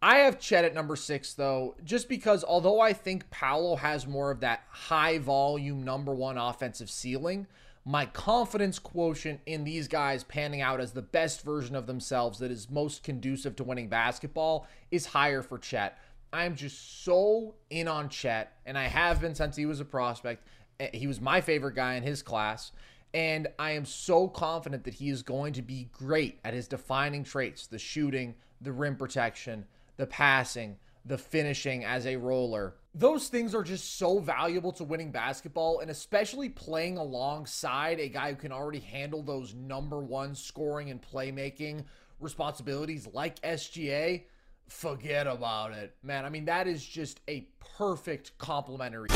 [0.00, 4.30] I have Chet at number six, though, just because although I think Paolo has more
[4.30, 7.46] of that high volume number one offensive ceiling,
[7.84, 12.50] my confidence quotient in these guys panning out as the best version of themselves that
[12.50, 15.98] is most conducive to winning basketball is higher for Chet.
[16.32, 20.46] I'm just so in on Chet, and I have been since he was a prospect.
[20.80, 22.72] Eh, He was my favorite guy in his class.
[23.12, 27.22] And I am so confident that he is going to be great at his defining
[27.22, 29.66] traits the shooting, the rim protection,
[29.96, 32.74] the passing, the finishing as a roller.
[32.96, 38.30] Those things are just so valuable to winning basketball, and especially playing alongside a guy
[38.30, 41.86] who can already handle those number one scoring and playmaking
[42.20, 44.22] responsibilities like SGA.
[44.68, 46.24] Forget about it, man.
[46.24, 49.08] I mean, that is just a perfect complementary.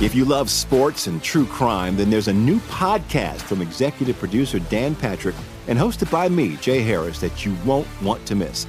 [0.00, 4.60] If you love sports and true crime, then there's a new podcast from executive producer
[4.60, 5.34] Dan Patrick
[5.66, 8.68] and hosted by me, Jay Harris, that you won't want to miss.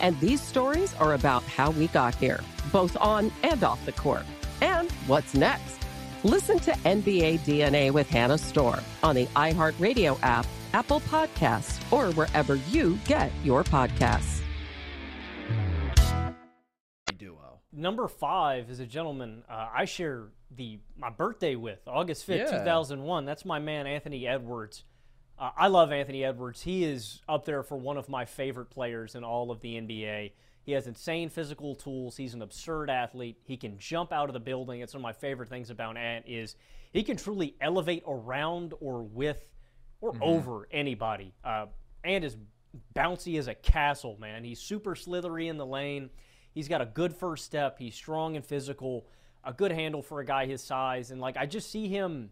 [0.00, 0.14] LeBron James.
[0.14, 2.40] And these stories are about how we got here,
[2.72, 4.24] both on and off the court.
[4.60, 5.78] And what's next?
[6.22, 12.56] Listen to NBA DNA with Hannah Storm on the iHeartRadio app, Apple Podcasts, or wherever
[12.56, 14.40] you get your podcasts.
[17.16, 17.60] duo.
[17.72, 22.58] Number five is a gentleman uh, I share the my birthday with, August fifth, Yeah.
[22.58, 23.24] two thousand one.
[23.24, 24.84] That's my man Anthony Edwards.
[25.40, 26.60] Uh, I love Anthony Edwards.
[26.62, 30.32] He is up there for one of my favorite players in all of the NBA.
[30.62, 32.16] He has insane physical tools.
[32.16, 33.38] He's an absurd athlete.
[33.44, 34.80] He can jump out of the building.
[34.82, 36.56] It's one of my favorite things about Ant is
[36.92, 39.42] he can truly elevate around or with
[40.02, 40.22] or Mhm.
[40.22, 41.32] over anybody.
[41.42, 41.66] Uh,
[42.04, 42.36] Ant is
[42.94, 44.44] bouncy as a castle, man.
[44.44, 46.10] He's super slithery in the lane.
[46.52, 47.78] He's got a good first step.
[47.78, 49.06] He's strong and physical,
[49.42, 52.30] a good handle for a guy his size, and like I just see him,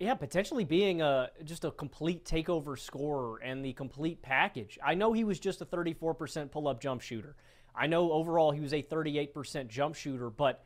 [0.00, 4.78] yeah, potentially being a just a complete takeover scorer and the complete package.
[4.84, 7.36] I know he was just a 34% pull-up jump shooter.
[7.74, 10.64] I know overall he was a 38% jump shooter, but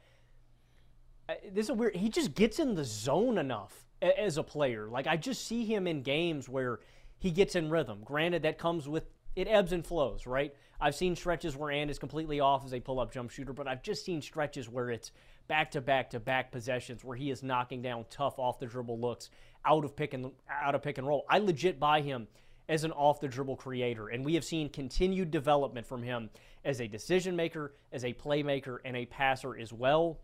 [1.29, 1.97] uh, this is weird.
[1.97, 4.89] He just gets in the zone enough as a player.
[4.89, 6.81] Like I just see him in games where
[7.19, 8.01] he gets in rhythm.
[8.05, 9.05] Granted, that comes with
[9.35, 10.55] it ebbs and flows, right?
[10.81, 13.83] I've seen stretches where Ant is completely off as a pull-up jump shooter, but I've
[13.83, 15.13] just seen stretches where it's
[15.49, 18.99] back to back to back possessions where he is knocking down tough off the dribble
[18.99, 19.31] looks
[19.65, 21.25] out of pick and out of pick and roll.
[21.29, 22.27] I legit buy him
[22.69, 26.31] as an off the dribble creator, and we have seen continued development from him
[26.65, 30.19] as a decision maker, as a playmaker, and a passer as well.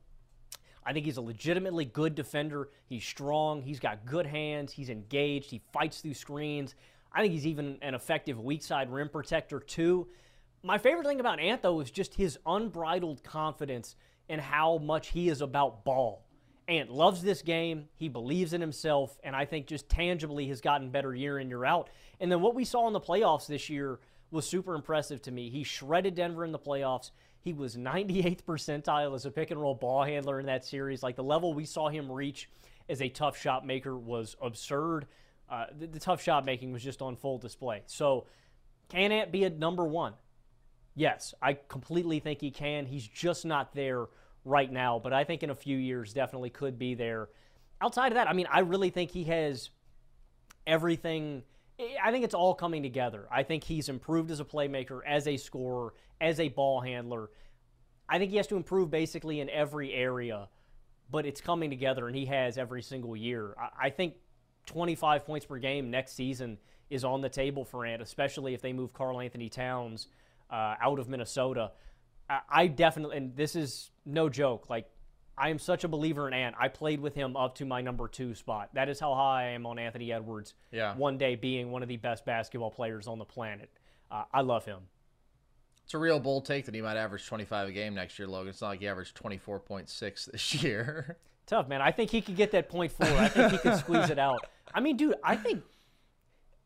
[0.85, 2.71] I think he's a legitimately good defender.
[2.87, 3.61] He's strong.
[3.61, 4.73] He's got good hands.
[4.73, 5.51] He's engaged.
[5.51, 6.75] He fights through screens.
[7.13, 10.09] I think he's even an effective weak side rim protector, too.
[10.63, 13.97] My favorite thing about Antho is just his unbridled confidence
[14.29, 16.25] in how much he is about ball.
[16.69, 17.89] Ant loves this game.
[17.97, 21.65] He believes in himself, and I think just tangibly has gotten better year in, year
[21.65, 21.89] out.
[22.21, 23.99] And then what we saw in the playoffs this year
[24.31, 25.49] was super impressive to me.
[25.49, 27.11] He shredded Denver in the playoffs.
[27.41, 31.03] He was 98th percentile as a pick and roll ball handler in that series.
[31.03, 32.51] Like the level we saw him reach
[32.89, 35.07] as a tough shot maker was absurd.
[35.49, 37.83] Uh, the, the tough shot making was just on full display.
[37.87, 38.27] So,
[38.91, 40.15] can Ant be a number one?
[40.99, 42.85] Yes, I completely think he can.
[42.85, 44.07] He's just not there
[44.45, 47.29] right now, but I think in a few years definitely could be there.
[47.81, 49.71] Outside of that, I mean, I really think he has
[50.67, 51.45] everything.
[52.03, 53.29] I think it's all coming together.
[53.31, 57.31] I think he's improved as a playmaker, as a scorer, as a ball handler.
[58.09, 60.49] I think he has to improve basically in every area,
[61.13, 63.55] but it's coming together, and he has every single year.
[63.81, 64.15] I, think
[64.67, 66.59] 25 points per game next season
[66.91, 70.09] is on the table for Ant, especially if they move Karl-Anthony Towns
[70.51, 71.73] uh, out of Minnesota.
[72.29, 74.89] I, I definitely, and this is no joke, like,
[75.41, 76.57] I am such a believer in Ant.
[76.59, 78.71] I played with him up to my number two spot.
[78.75, 80.55] That is how high I am on Anthony Edwards.
[80.73, 80.97] Yeah.
[80.97, 83.71] One day being one of the best basketball players on the planet.
[84.11, 84.81] Uh, I love him.
[85.85, 88.49] It's a real bold take that he might average 25 a game next year, Logan.
[88.49, 91.19] It's not like he averaged 24.6 this year.
[91.47, 91.81] Tough, man.
[91.81, 93.07] I think he could get that point four.
[93.07, 94.45] I think he could squeeze it out.
[94.75, 95.63] I mean, dude, I think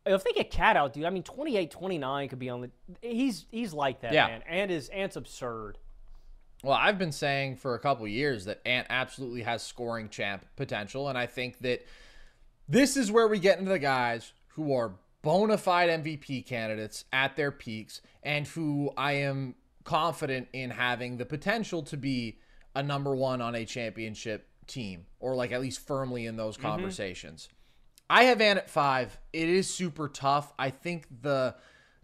[0.05, 2.71] if they get KAT out, dude, I mean, 28, 29 could be on the.
[3.01, 4.27] He's he's like that, Yeah.
[4.27, 4.41] man.
[4.47, 5.77] And his Ant's absurd.
[6.63, 11.09] Well, I've been saying for a couple years that Ant absolutely has scoring champ potential,
[11.09, 11.85] and I think that
[12.69, 17.35] this is where we get into the guys who are bona fide MVP candidates at
[17.35, 22.39] their peaks and who I am confident in having the potential to be
[22.75, 26.61] a number one on a championship team or like at least firmly in those Mhm.
[26.61, 27.49] conversations.
[28.13, 29.17] I have Ant at five.
[29.33, 30.53] It is super tough.
[30.59, 31.55] I think the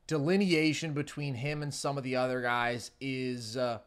[0.07, 3.77] delineation between him and some of the other guys is uh,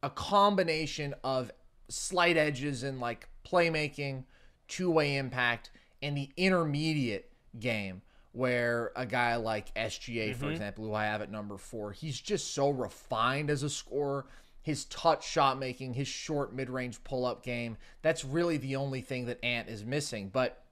[0.00, 1.50] a combination of
[1.88, 4.22] slight edges in like playmaking,
[4.68, 10.52] two way impact, and the intermediate game where a guy like SGA, for Mhm.
[10.52, 14.26] example, who I have at number four, he's just so refined as a scorer.
[14.62, 19.00] His touch shot making, his short mid range pull up game, that's really the only
[19.00, 20.28] thing that Ant is missing.
[20.28, 20.62] But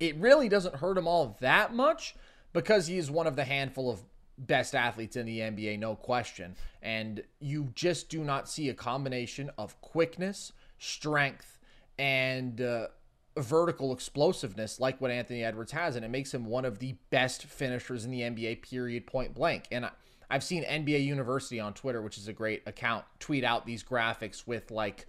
[0.00, 2.16] it really doesn't hurt him all that much
[2.52, 4.02] because he is one of the handful of
[4.38, 6.56] best athletes in the NBA, no question.
[6.82, 11.58] And you just do not see a combination of quickness, strength,
[11.98, 12.86] and uh,
[13.36, 15.96] vertical explosiveness like what Anthony Edwards has.
[15.96, 19.66] And it makes him one of the best finishers in the NBA, period, point blank.
[19.70, 19.90] And I,
[20.30, 24.46] I've seen NBA University on Twitter, which is a great account, tweet out these graphics
[24.46, 25.06] with like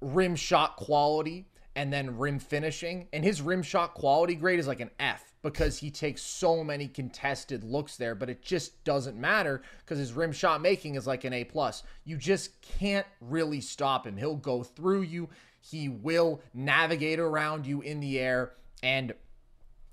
[0.00, 3.08] rim shot quality and then rim finishing.
[3.12, 6.86] And his rim shot quality grade is like an F because he takes so many
[6.86, 11.24] contested looks there, but it just doesn't matter because his rim shot making is like
[11.24, 11.82] an A plus.
[12.04, 14.16] You just can't really stop him.
[14.16, 15.28] He'll go through you.
[15.60, 18.52] He will navigate around you in the air
[18.82, 19.14] and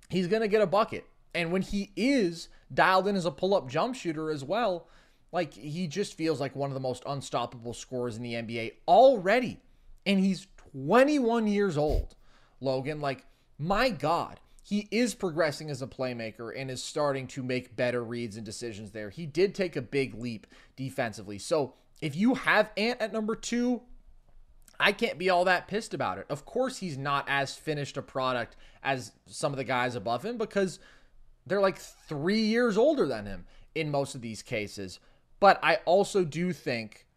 [0.10, 1.06] he's going to get a bucket.
[1.34, 4.88] And when he is dialed in as a pull up jump shooter as well,
[5.32, 9.60] like he just feels like one of the most unstoppable scorers in the NBA already.
[10.06, 12.16] And he's 21 years old,
[12.60, 13.02] Logan.
[13.02, 13.26] Like,
[13.58, 18.38] my God, he is progressing as a playmaker and is starting to make better reads
[18.38, 19.10] and decisions there.
[19.10, 21.40] He did take a big leap defensively.
[21.40, 23.82] So if you have Ant at number two,
[24.80, 26.26] I can't be all that pissed about it.
[26.30, 30.38] Of course, he's not as finished a product as some of the guys above him
[30.38, 30.80] because
[31.46, 33.46] they're like three years older than him
[33.76, 35.00] in most of these cases.
[35.40, 37.08] But I also do think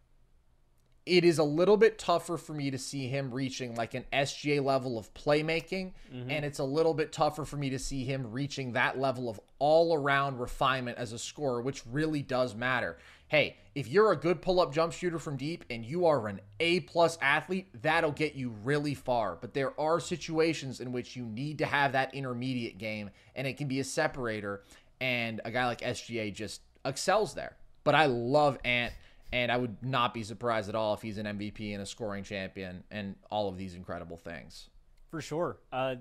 [1.05, 4.63] it is a little bit tougher for me to see him reaching like an SGA
[4.63, 5.91] level of playmaking.
[6.13, 6.31] Mm-hmm.
[6.31, 9.39] And it's a little bit tougher for me to see him reaching that level of
[9.59, 12.97] all around refinement as a scorer, which really does matter.
[13.27, 16.39] Hey, if you're a good pull up jump shooter from deep and you are an
[16.59, 19.37] A plus athlete, that'll get you really far.
[19.41, 23.57] But there are situations in which you need to have that intermediate game, and it
[23.57, 24.63] can be a separator.
[25.01, 27.57] And a guy like SGA just excels there.
[27.83, 28.93] But I love Ant
[29.33, 32.23] and I would not be surprised at all if he's an MVP and a scoring
[32.23, 34.69] champion and all of these incredible things.
[35.09, 35.57] For sure.
[35.71, 35.95] Uh,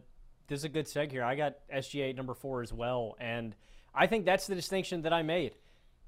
[0.48, 1.24] this is a good seg here.
[1.24, 3.16] I got SGA number four as well.
[3.18, 3.56] And
[3.94, 5.54] I think that's the distinction that I made.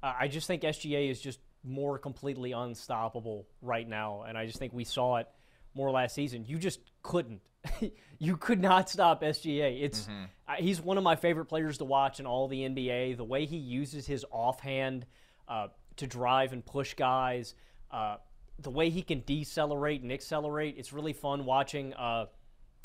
[0.03, 4.23] Uh, I just think SGA is just more completely unstoppable right now.
[4.27, 5.27] And I just think we saw it
[5.73, 6.45] more last season.
[6.45, 7.41] You just couldn't.
[8.19, 9.81] you could not stop SGA.
[9.81, 10.25] It's mm-hmm.
[10.47, 13.17] uh, he's one of my favorite players to watch in all the NBA.
[13.17, 15.07] The way he uses his offhand
[15.47, 17.53] uh, to drive and push guys.
[17.91, 18.17] Uh,
[18.59, 22.25] the way he can decelerate and accelerate, it's really fun watching uh,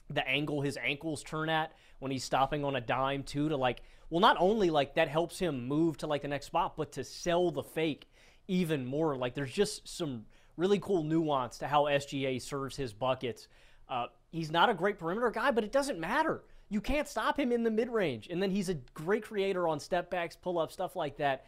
[0.08, 3.48] the angle his ankles turn at when he's stopping on a dime too.
[3.48, 6.76] To like, well, not only like that helps him move to like the next spot,
[6.76, 8.08] but to sell the fake
[8.48, 9.16] even more.
[9.16, 10.24] Like, there's just some
[10.56, 13.48] really cool nuance to how SGA serves his buckets.
[13.88, 16.42] Uh, he's not a great perimeter guy, but it doesn't matter.
[16.68, 18.28] You can't stop him in the mid range.
[18.30, 21.46] And then he's a great creator on step backs, pull ups, stuff like that.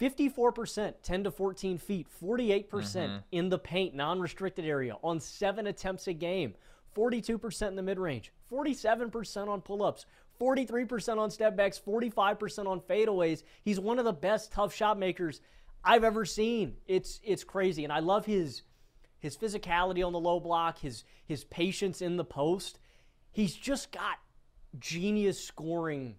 [0.00, 5.20] 54%, 10 to 14 feet, 48% mm hmm in the paint, non restricted area on
[5.20, 6.54] seven attempts a game,
[6.96, 10.06] 42% in the mid range, 47% on pull ups,
[10.40, 13.42] 43% on step backs, 45% on fadeaways.
[13.62, 15.40] He's one of the best tough shot makers
[15.84, 16.76] I've ever seen.
[16.86, 18.62] It's it's crazy, and I love his
[19.18, 22.78] his physicality on the low block, his his patience in the post.
[23.32, 24.18] He's just got
[24.78, 26.16] genius scoring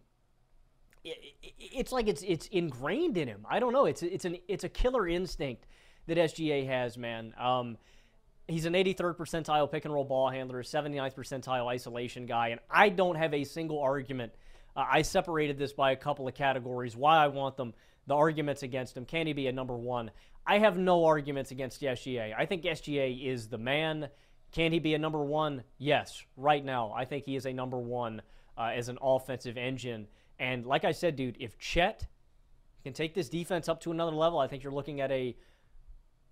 [1.03, 3.45] it's like it's it's ingrained in him.
[3.49, 3.85] I don't know.
[3.85, 5.65] It's it's an it's a killer instinct
[6.07, 7.33] that SGA has, man.
[7.39, 7.77] Um,
[8.47, 12.89] he's an 83rd percentile pick and roll ball handler, 79th percentile isolation guy, and I
[12.89, 14.33] don't have a single argument.
[14.75, 16.95] Uh, I separated this by a couple of categories.
[16.95, 17.73] Why I want them,
[18.07, 19.05] the arguments against him.
[19.05, 20.11] Can he be a number one?
[20.45, 22.33] I have no arguments against SGA.
[22.37, 24.09] I think SGA is the man.
[24.51, 25.63] Can he be a number one?
[25.77, 26.93] Yes, right now.
[26.95, 28.21] I think he is a number one
[28.57, 30.07] uh, as an offensive engine.
[30.41, 32.07] And like I said, dude, if Chet
[32.83, 35.37] can take this defense up to another level, I think you're looking at a,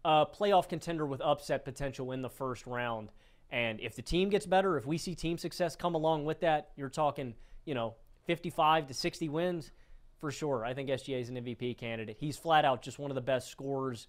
[0.04, 3.12] a playoff contender with upset potential in the first round.
[3.52, 6.72] And if the team gets better, if we see team success come along with that,
[6.76, 7.36] you're talking,
[7.66, 7.94] you know,
[8.26, 9.72] 55 to 60 wins
[10.18, 10.66] for sure.
[10.66, 12.18] I think SGA is an MVP candidate.
[12.20, 14.08] He's flat out just one of the best scorers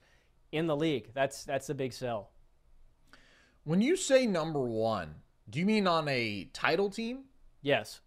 [0.51, 1.11] in the league.
[1.13, 2.31] That's that's the big sell.
[3.65, 5.17] When you say number one,
[5.51, 7.25] do you mean on a title team?
[7.61, 8.01] Yes.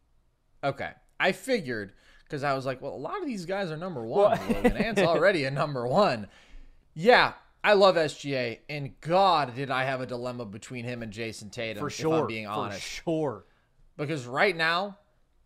[0.64, 0.94] Okay.
[1.20, 1.94] I figured
[2.24, 4.40] because I was like, well, a lot of these guys are number one.
[4.40, 6.28] and Ant's already a number one.
[6.96, 7.34] Yeah,
[7.64, 11.82] I love SGA, and God, did I have a dilemma between him and Jayson Tatum.
[11.82, 12.82] For sure, I'm being honest.
[12.82, 13.46] For sure.
[13.98, 14.98] Because right now,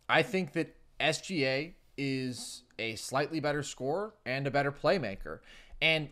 [0.10, 5.40] I think that SGA is a slightly better scorer and a better playmaker.
[5.82, 6.10] And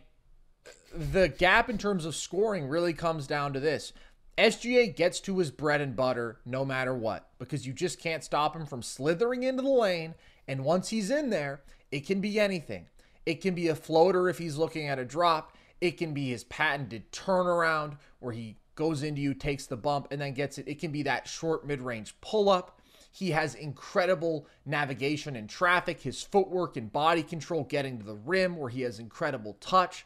[0.94, 3.92] the gap in terms of scoring really comes down to this.
[4.38, 8.54] SGA gets to his bread and butter no matter what because you just can't stop
[8.54, 10.14] him from slithering into the lane.
[10.46, 12.86] And once he's in there, it can be anything.
[13.24, 15.56] It can be a floater if he's looking at a drop.
[15.80, 20.20] It can be his patented turnaround where he goes into you, takes the bump, and
[20.20, 20.68] then gets it.
[20.68, 22.80] It can be that short mid range pull up.
[23.10, 28.56] He has incredible navigation and traffic, his footwork and body control getting to the rim,
[28.56, 30.04] where he has incredible touch.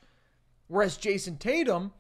[0.69, 1.93] Whereas Jayson Tatum,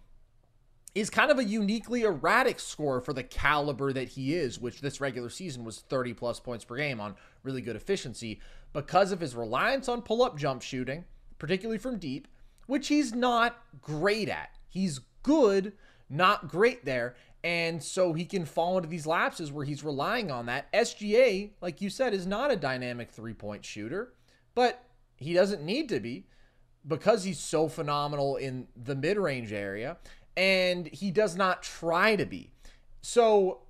[0.94, 5.00] is kind of a uniquely erratic score for the caliber that he is, which this
[5.00, 8.40] regular season was 30 plus points per game on really good efficiency
[8.72, 11.04] because of his reliance on pull up jump shooting,
[11.38, 12.26] particularly from deep,
[12.66, 14.50] which he's not great at.
[14.68, 15.72] He's good,
[16.08, 17.14] not great there.
[17.42, 20.70] And so he can fall into these lapses where he's relying on that.
[20.72, 24.12] SGA, like you said, is not a dynamic three point shooter,
[24.54, 24.84] but
[25.16, 26.26] he doesn't need to be
[26.86, 29.96] because he's so phenomenal in the mid range area
[30.36, 32.52] and he does not try to be.
[33.02, 33.62] So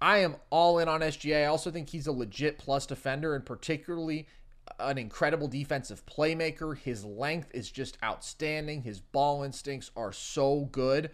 [0.00, 1.42] I am all in on SGA.
[1.42, 4.26] I also think he's a legit plus defender and particularly
[4.78, 6.76] an incredible defensive playmaker.
[6.76, 8.82] His length is just outstanding.
[8.82, 11.10] His ball instincts are so good.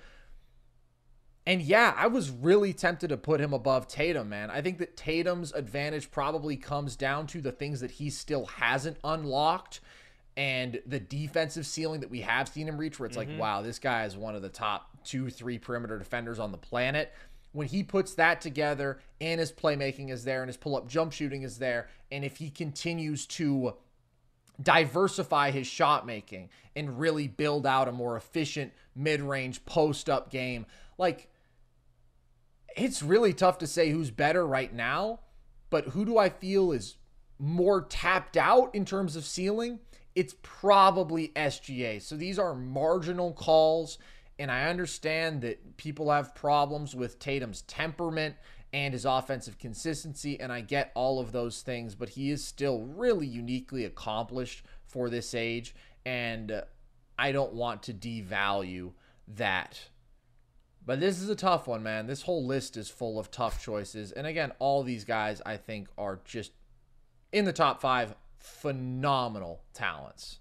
[1.47, 4.51] And yeah, I was really tempted to put him above Tatum, man.
[4.51, 8.99] I think that Tatum's advantage probably comes down to the things that he still hasn't
[9.03, 9.81] unlocked
[10.37, 13.29] and the defensive ceiling that we have seen him reach, where it's Mhm.
[13.29, 16.59] like, wow, this guy is one of the top two, three perimeter defenders on the
[16.59, 17.13] planet.
[17.53, 21.13] When he puts that together and his playmaking is there and his pull up jump
[21.13, 23.75] shooting is there, and if he continues to
[24.63, 30.31] diversify his shot making and really build out a more efficient mid range post up
[30.31, 30.65] game,
[30.97, 31.29] like
[32.77, 35.21] it's really tough to say who's better right now,
[35.71, 36.97] but who do I feel is
[37.39, 39.81] more tapped out in terms of ceiling?
[40.21, 42.03] It's probably SGA.
[42.03, 43.97] So these are marginal calls,
[44.39, 48.35] and I understand that people have problems with Tatum's temperament
[48.71, 52.83] and his offensive consistency, and I get all of those things, but he is still
[52.83, 56.63] really uniquely accomplished for this age, and uh,
[57.19, 58.93] I don't want to devalue
[59.27, 59.81] that.
[60.85, 62.07] But this is a tough one, man.
[62.07, 64.13] This whole list is full of tough choices.
[64.13, 66.53] And again, all these guys I think are just
[67.33, 70.41] in the top five phenomenal talents.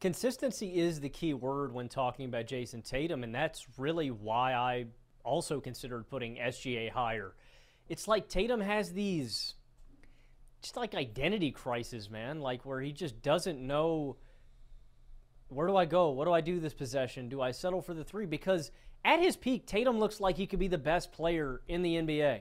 [0.00, 4.86] Consistency is the key word when talking about Jayson Tatum, and that's really why I
[5.24, 7.34] also considered putting SGA higher.
[7.88, 9.54] It's like Tatum has these
[10.62, 14.16] just like identity crisis, man, like where he just doesn't know
[15.48, 16.10] where do I go?
[16.10, 17.28] What do I do this possession?
[17.28, 18.26] Do I settle for the three?
[18.26, 18.70] Because
[19.04, 22.40] at his peak, Tatum looks like he could be the best player in the NBA.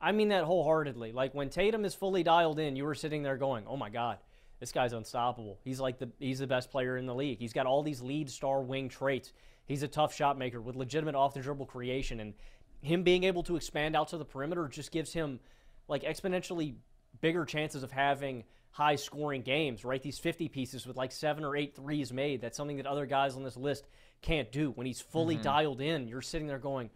[0.00, 1.12] I mean that wholeheartedly.
[1.12, 4.18] Like when Tatum is fully dialed in, you were sitting there going, "Oh my God,
[4.64, 5.58] this guy's unstoppable.
[5.62, 7.38] He's like the he's the best player in the league.
[7.38, 9.30] He's got all these lead star wing traits.
[9.66, 12.32] He's a tough shot maker with legitimate off the dribble creation, and
[12.80, 15.38] him being able to expand out to the perimeter just gives him
[15.86, 16.76] like exponentially
[17.20, 20.02] bigger chances of having high scoring games, right?
[20.02, 22.40] These 50 pieces with like seven or eight threes made.
[22.40, 23.86] That's something that other guys on this list
[24.22, 24.70] can't do.
[24.70, 25.42] When he's fully Mhm.
[25.42, 26.88] dialed in, you're sitting there going,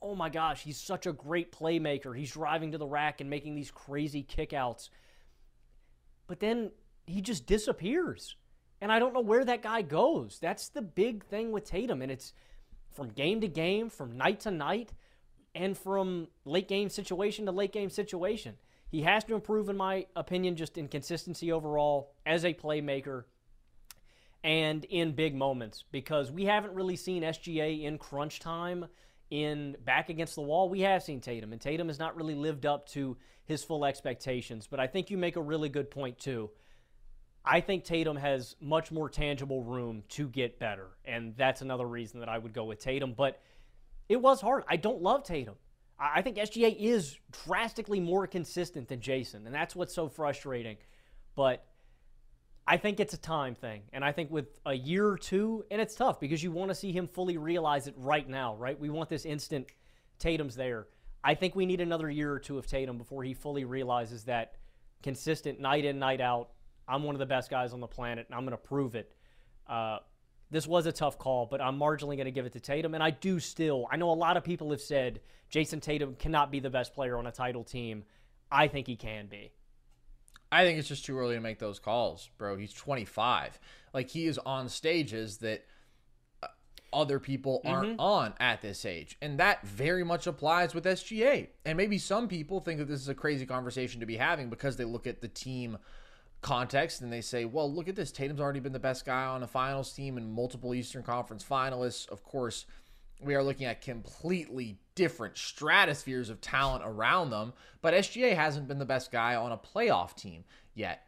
[0.00, 2.16] oh my gosh, he's such a great playmaker.
[2.16, 4.88] He's driving to the rack and making these crazy kickouts.
[6.26, 6.72] But then
[7.06, 8.36] he just disappears.
[8.80, 10.38] And I don't know where that guy goes.
[10.40, 12.02] That's the big thing with Tatum.
[12.02, 12.32] And it's
[12.92, 14.92] from game to game, from night to night,
[15.54, 18.56] and from late game situation to late game situation.
[18.88, 23.24] He has to improve, in my opinion, just in consistency overall as a playmaker
[24.42, 28.86] and in big moments because we haven't really seen SGA in crunch time
[29.30, 30.68] in back against the wall.
[30.68, 34.66] We have seen Tatum, and Tatum has not really lived up to his full expectations.
[34.68, 36.50] But I think you make a really good point, too.
[37.44, 42.20] I think Tatum has much more tangible room to get better, and that's another reason
[42.20, 43.14] that I would go with Tatum.
[43.16, 43.40] But
[44.08, 44.64] it was hard.
[44.68, 45.54] I don't love Tatum.
[45.98, 50.76] I think SGA is drastically more consistent than Jayson, and that's what's so frustrating.
[51.34, 51.64] But
[52.66, 53.82] I think it's a time thing.
[53.92, 56.74] And I think with a year or two, and it's tough because you want to
[56.74, 58.78] see him fully realize it right now, right?
[58.78, 59.66] We want this instant
[60.18, 60.86] Tatum's there.
[61.22, 64.54] I think we need another year or two of Tatum before he fully realizes that
[65.02, 66.50] consistent night in, night out,
[66.90, 69.12] I'm one of the best guys on the planet, and I'm going to prove it.
[69.68, 69.98] Uh,
[70.50, 72.94] this was a tough call, but I'm marginally going to give it to Tatum.
[72.94, 76.50] And I do still, I know a lot of people have said Jayson Tatum cannot
[76.50, 78.02] be the best player on a title team.
[78.50, 79.52] I think he can be.
[80.50, 82.56] I think it's just too early to make those calls, bro.
[82.56, 83.60] He's 25.
[83.94, 85.64] Like he is on stages that
[86.42, 86.48] uh,
[86.92, 88.00] other people aren't Mhm.
[88.00, 89.16] on at this age.
[89.22, 91.50] And that very much applies with SGA.
[91.64, 94.76] And maybe some people think that this is a crazy conversation to be having because
[94.76, 95.78] they look at the team
[96.40, 98.12] context and they say, well, look at this.
[98.12, 102.08] Tatum's already been the best guy on a finals team and multiple Eastern Conference finalists.
[102.08, 102.66] Of course,
[103.22, 108.78] we are looking at completely different stratospheres of talent around them, but SGA hasn't been
[108.78, 111.06] the best guy on a playoff team yet.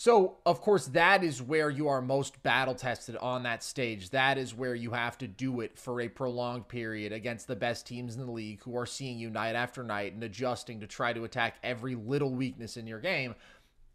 [0.00, 4.10] So, of course, that is where you are most battle tested on that stage.
[4.10, 7.84] That is where you have to do it for a prolonged period against the best
[7.84, 11.12] teams in the league who are seeing you night after night and adjusting to try
[11.12, 13.34] to attack every little weakness in your game.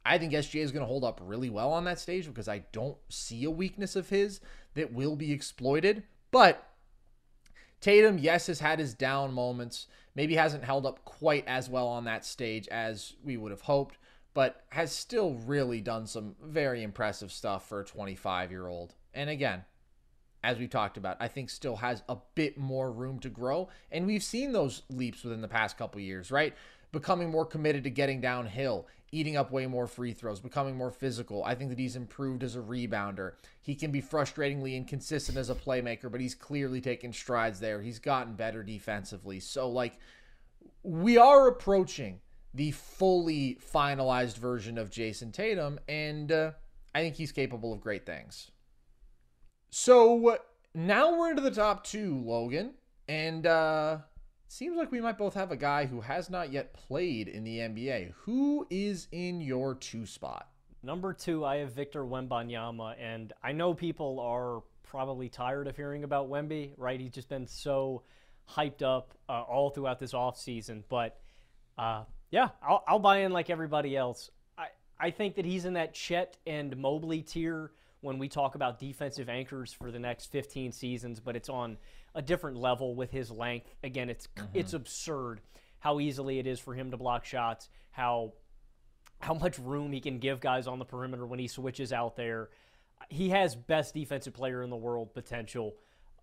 [0.06, 2.66] I think SGA is going to hold up really well on that stage because I
[2.72, 4.42] don't see a weakness of his
[4.74, 6.04] that will be exploited.
[6.32, 6.68] But
[7.80, 9.88] Tatum, yes, has had his down moments.
[10.16, 13.98] Maybe hasn't held up quite as well on that stage as we would have hoped,
[14.34, 18.94] but has still really done some very impressive stuff for a 25 year old.
[19.14, 19.64] And again,
[20.44, 23.70] as we talked about, I think still has a bit more room to grow.
[23.92, 26.54] And we've seen those leaps within the past couple years, right?
[26.94, 31.44] Becoming more committed to getting downhill, eating up way more free throws, becoming more physical.
[31.44, 33.34] I think that he's improved as a rebounder.
[33.62, 37.82] He can be frustratingly inconsistent as a playmaker, but he's clearly taken strides there.
[37.82, 39.42] He's gotten better defensively.
[39.42, 40.00] So, like,
[40.84, 42.22] we are approaching
[42.54, 46.52] the fully finalized version of Jayson Tatum, and uh,
[46.94, 48.52] I think he's capable of great things.
[49.72, 50.38] So
[50.76, 52.76] now we're into the top two, Logan,
[53.08, 53.98] and uh,
[54.54, 57.58] seems like we might both have a guy who has not yet played in the
[57.58, 58.14] NBA.
[58.22, 60.48] Who is in your two spot?
[60.84, 66.04] Number two, I have Victor Wembanyama, and I know people are probably tired of hearing
[66.04, 67.00] about Wemby, right?
[67.00, 68.04] He's just been so
[68.48, 70.84] hyped up uh, all throughout this offseason.
[70.88, 71.20] But
[71.78, 74.30] uh, yeah, I'll, I'll, buy in like everybody else.
[74.56, 74.68] I,
[75.00, 79.30] I think that he's in that Chet and Mobley tier when we talk about defensive
[79.30, 81.78] anchors for the next 15 seasons, but it's on
[82.16, 83.74] a different level with his length.
[83.84, 84.48] Again, it's mm-hmm.
[84.54, 85.42] it's absurd
[85.80, 88.34] how easily it is for him to block shots, how
[89.20, 92.50] how much room he can give guys on the perimeter when he switches out there.
[93.10, 95.76] He has best defensive player in the world potential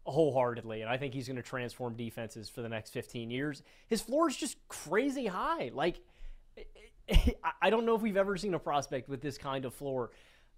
[0.04, 3.62] wholeheartedly, and I think he's going to transform defenses for the next 15 years.
[3.86, 5.70] His floor is just crazy high.
[5.72, 6.00] Like,
[7.62, 10.10] I don't know if we've ever seen a prospect with this kind of floor.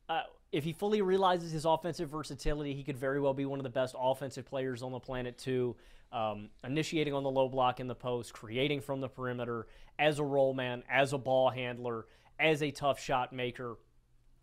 [0.08, 3.64] Uh, if he fully realizes his offensive versatility, he could very well be one of
[3.64, 5.76] the best offensive players on the planet, too.
[6.12, 9.66] Um, initiating on the low block in the post, creating from the perimeter
[9.98, 12.04] as a roll man, as a ball handler
[12.42, 13.76] as a tough shot maker.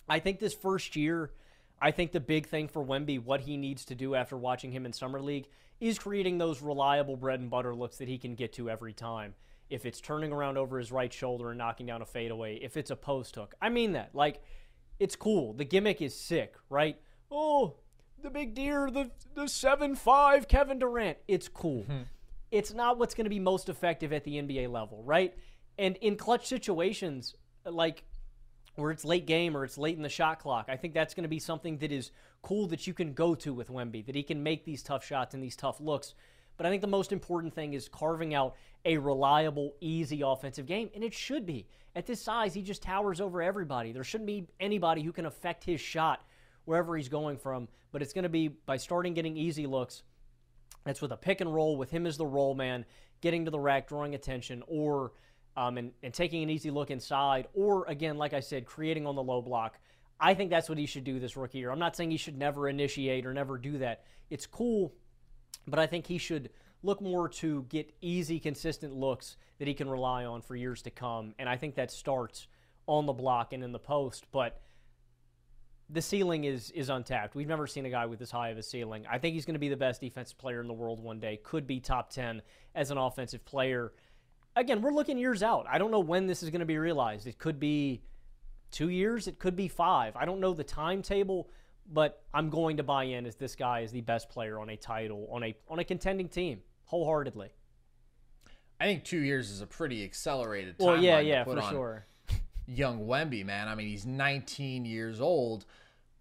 [0.07, 1.31] I think this first year,
[1.81, 4.85] I think the big thing for Wemby, what he needs to do after watching him
[4.85, 5.47] in Summer League,
[5.79, 9.35] is creating those reliable bread and butter looks that he can get to every time.
[9.69, 12.89] If it's turning around over his right shoulder and knocking down a fadeaway, if it's
[12.89, 13.53] a post hook.
[13.61, 14.15] I mean that.
[14.15, 14.41] Like,
[14.99, 15.53] it's cool.
[15.53, 16.99] The gimmick is sick, right?
[17.31, 17.75] Oh,
[18.21, 21.17] the big deer, the the seven five Kevin Durant.
[21.27, 21.83] It's cool.
[21.83, 22.01] Hmm.
[22.51, 25.35] It's not what's going to be most effective at the NBA level, right?
[25.77, 28.03] And in clutch situations, like
[28.75, 30.65] where it's late game or it's late in the shot clock.
[30.67, 33.53] I think that's going to be something that is cool that you can go to
[33.53, 36.15] with Wemby, that he can make these tough shots and these tough looks.
[36.59, 40.89] But I think the most important thing is carving out a reliable, easy offensive game,
[40.93, 41.65] and it should be.
[41.95, 43.93] At this size, he just towers over everybody.
[43.93, 46.21] There shouldn't be anybody who can affect his shot
[46.65, 50.03] wherever he's going from, but it's going to be by starting getting easy looks.
[50.83, 52.83] That's with a pick and roll, with him as the roll man,
[53.21, 55.13] getting to the rack, drawing attention, or
[55.55, 59.15] um, and, and taking an easy look inside, or again, like I said, creating on
[59.15, 59.79] the low block.
[60.19, 61.71] I think that's what he should do this rookie year.
[61.71, 64.03] I'm not saying he should never initiate or never do that.
[64.29, 64.93] It's cool,
[65.67, 66.49] but I think he should
[66.81, 70.89] look more to get easy, consistent looks that he can rely on for years to
[70.89, 71.35] come.
[71.37, 72.47] And I think that starts
[72.87, 74.25] on the block and in the post.
[74.31, 74.61] But
[75.89, 77.35] the ceiling is is untapped.
[77.35, 79.05] We've never seen a guy with this high of a ceiling.
[79.09, 81.39] I think he's going to be the best defensive player in the world one day.
[81.43, 82.41] Could be top 10
[82.75, 83.91] as an offensive player
[84.55, 85.65] again, we're looking years out.
[85.69, 87.27] I don't know when this is going to be realized.
[87.27, 88.01] It could be
[88.71, 90.15] two years, it could be five.
[90.15, 91.49] I don't know the timetable,
[91.91, 94.77] but I'm going to buy in as this guy is the best player on a
[94.77, 97.49] title on a on a contending team wholeheartedly.
[98.79, 100.85] I think two years is a pretty accelerated timeline.
[100.85, 102.05] Well, yeah, yeah, for sure.
[102.65, 103.67] Young Wemby, man.
[103.67, 105.65] I mean, he's 19 years old,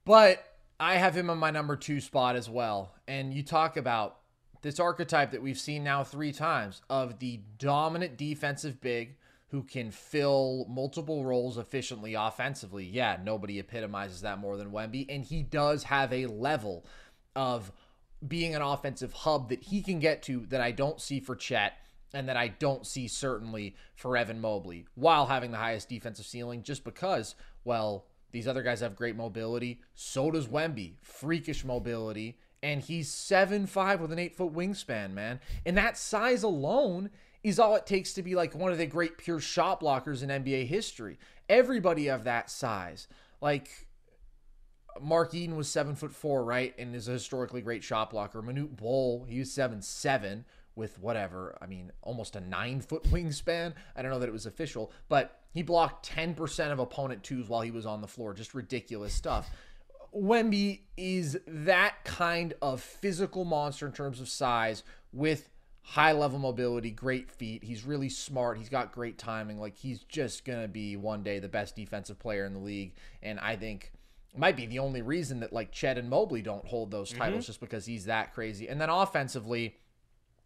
[0.04, 0.42] but
[0.80, 2.94] I have him on my number two spot as well.
[3.06, 4.18] And you talk about
[4.62, 9.16] this archetype that we've seen now three times of the dominant defensive big
[9.51, 12.84] who can fill multiple roles efficiently offensively.
[12.84, 15.07] Yeah, nobody epitomizes that more than Wemby.
[15.09, 16.84] And he does have a level
[17.34, 17.72] of
[18.26, 21.74] being an offensive hub that he can get to that I don't see for Chet
[22.12, 26.62] and that I don't see certainly for Evan Mobley while having the highest defensive ceiling
[26.62, 27.34] just because,
[27.64, 29.80] well, these other guys have great mobility.
[29.94, 30.96] So does Wemby.
[31.01, 35.40] Freakish mobility and he's seven five with an eight foot wingspan, man.
[35.64, 37.11] And that size alone
[37.43, 40.28] is all it takes to be like one of the great pure shot blockers in
[40.28, 41.18] NBA history.
[41.49, 43.09] Everybody of that size,
[43.41, 43.89] like
[45.01, 48.43] Mark Eaton was seven foot four, right, and is a historically great shot blocker.
[48.43, 51.57] Manute Bol, he was seven seven with whatever.
[51.61, 53.74] I mean, almost a nine foot wingspan.
[53.97, 57.49] I don't know that it was official, but he blocked ten percent of opponent twos
[57.49, 58.34] while he was on the floor.
[58.34, 59.49] Just ridiculous stuff.
[60.14, 64.82] Wemby is that kind of physical monster in terms of size
[65.12, 65.51] with
[65.89, 67.64] high level mobility, great feet.
[67.64, 68.59] He's really smart.
[68.59, 69.59] He's got great timing.
[69.59, 72.93] Like he's just going to be one day the best defensive player in the league.
[73.22, 73.93] And I think
[74.36, 77.20] might be the only reason that like Chet and Mobley don't hold those mm-hmm.
[77.20, 77.47] titles mm-hmm.
[77.47, 78.68] just because he's that crazy.
[78.68, 79.76] And then offensively,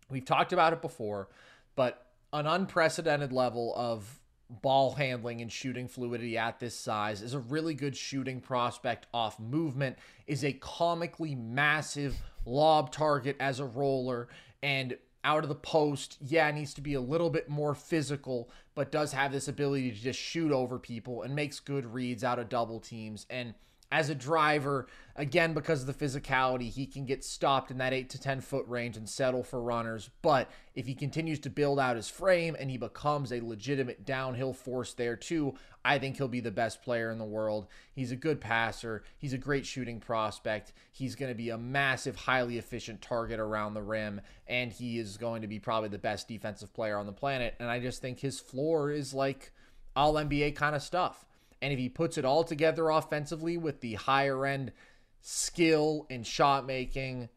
[0.09, 1.28] we've talked about it before,
[1.74, 7.40] but an unprecedented level of ball handling and shooting fluidity at this size, is a
[7.40, 9.98] really good shooting prospect off movement,
[10.28, 14.28] is a comically massive lob target as a roller,
[14.62, 18.90] and out of the post, yeah, needs to be a little bit more physical, but
[18.90, 22.49] does have this ability to just shoot over people and makes good reads out of
[22.49, 23.27] double teams.
[23.31, 23.55] And
[23.93, 24.86] as a driver,
[25.16, 28.64] again, because of the physicality, he can get stopped in that 8 to 10 foot
[28.66, 30.09] range and settle for runners.
[30.23, 34.55] But if he continues to build out his frame and he becomes a legitimate downhill
[34.55, 37.66] force there too, I think he'll be the best player in the world.
[37.94, 40.73] He's a good passer, he's a great shooting prospect.
[40.90, 45.19] He's going to be a massive, highly efficient target around the rim, and he is
[45.19, 47.56] going to be probably the best defensive player on the planet.
[47.60, 49.52] And I just think his floor is like
[49.94, 51.27] all NBA kind of stuff.
[51.62, 54.72] And if he puts it all together offensively with the higher end
[55.20, 57.28] skill and shot making,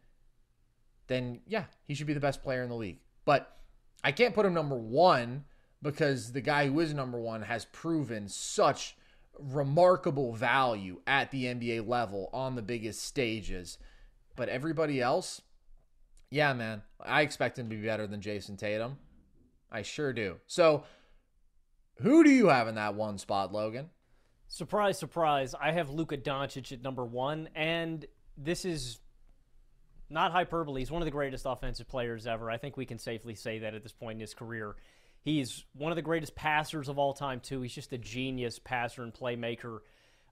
[1.08, 3.00] then yeah, he should be the best player in the league.
[3.24, 3.56] But
[4.04, 5.46] I can't put him number one
[5.82, 8.98] because the guy who is number one has proven such
[9.40, 13.78] remarkable value at the NBA level on the biggest stages.
[14.36, 15.42] But everybody else,
[16.32, 18.98] yeah, man, I expect him to be better than Jayson Tatum.
[19.72, 20.38] I sure do.
[20.48, 20.84] So,
[22.02, 23.90] who do you have in that one spot, Logan?
[24.48, 25.56] Surprise, surprise.
[25.60, 28.06] I have Luka Doncic at number one, and
[28.38, 29.00] this is
[30.10, 30.82] not hyperbole.
[30.82, 32.50] He's one of the greatest offensive players ever.
[32.52, 34.76] I think we can safely say that at this point in his career.
[35.24, 37.62] He's one of the greatest passers of all time, too.
[37.62, 39.80] He's just a genius passer and playmaker.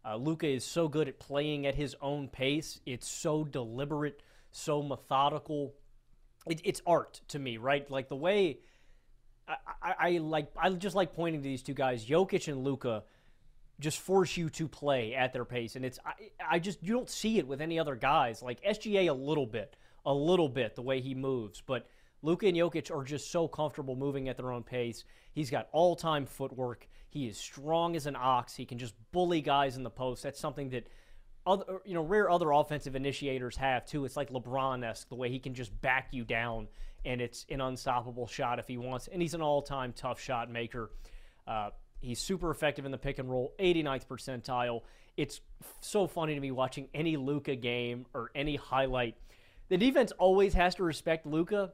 [0.05, 2.79] Uh, Luka is so good at playing at his own pace.
[2.85, 4.21] It's so deliberate,
[4.51, 5.73] so methodical.
[6.45, 7.89] It, it's art to me, right?
[7.89, 8.59] Like the way
[9.47, 13.03] I, I, I, like, I just like pointing to these two guys, Jokic and Luka,
[13.79, 16.13] just force you to play at their pace, and it's I,
[16.55, 18.41] I just you don't see it with any other guys.
[18.41, 19.75] Like SGA a little bit,
[20.05, 21.87] a little bit the way he moves, but
[22.21, 25.03] Luka and Jokic are just so comfortable moving at their own pace.
[25.33, 26.87] He's got all time footwork.
[27.09, 28.55] He is strong as an ox.
[28.55, 30.23] He can just bully guys in the post.
[30.23, 30.87] That's something that
[31.45, 34.05] other you know rare other offensive initiators have too.
[34.05, 36.67] It's like LeBron esque the way he can just back you down
[37.05, 39.07] and it's an unstoppable shot if he wants.
[39.07, 40.91] And he's an all time tough shot maker.
[41.45, 41.69] Uh,
[42.03, 44.81] he's super effective in the pick and roll, 89th percentile.
[45.15, 45.41] It's
[45.81, 49.15] so funny to me watching any Luka game or any highlight.
[49.69, 51.71] The defense always has to respect Luka,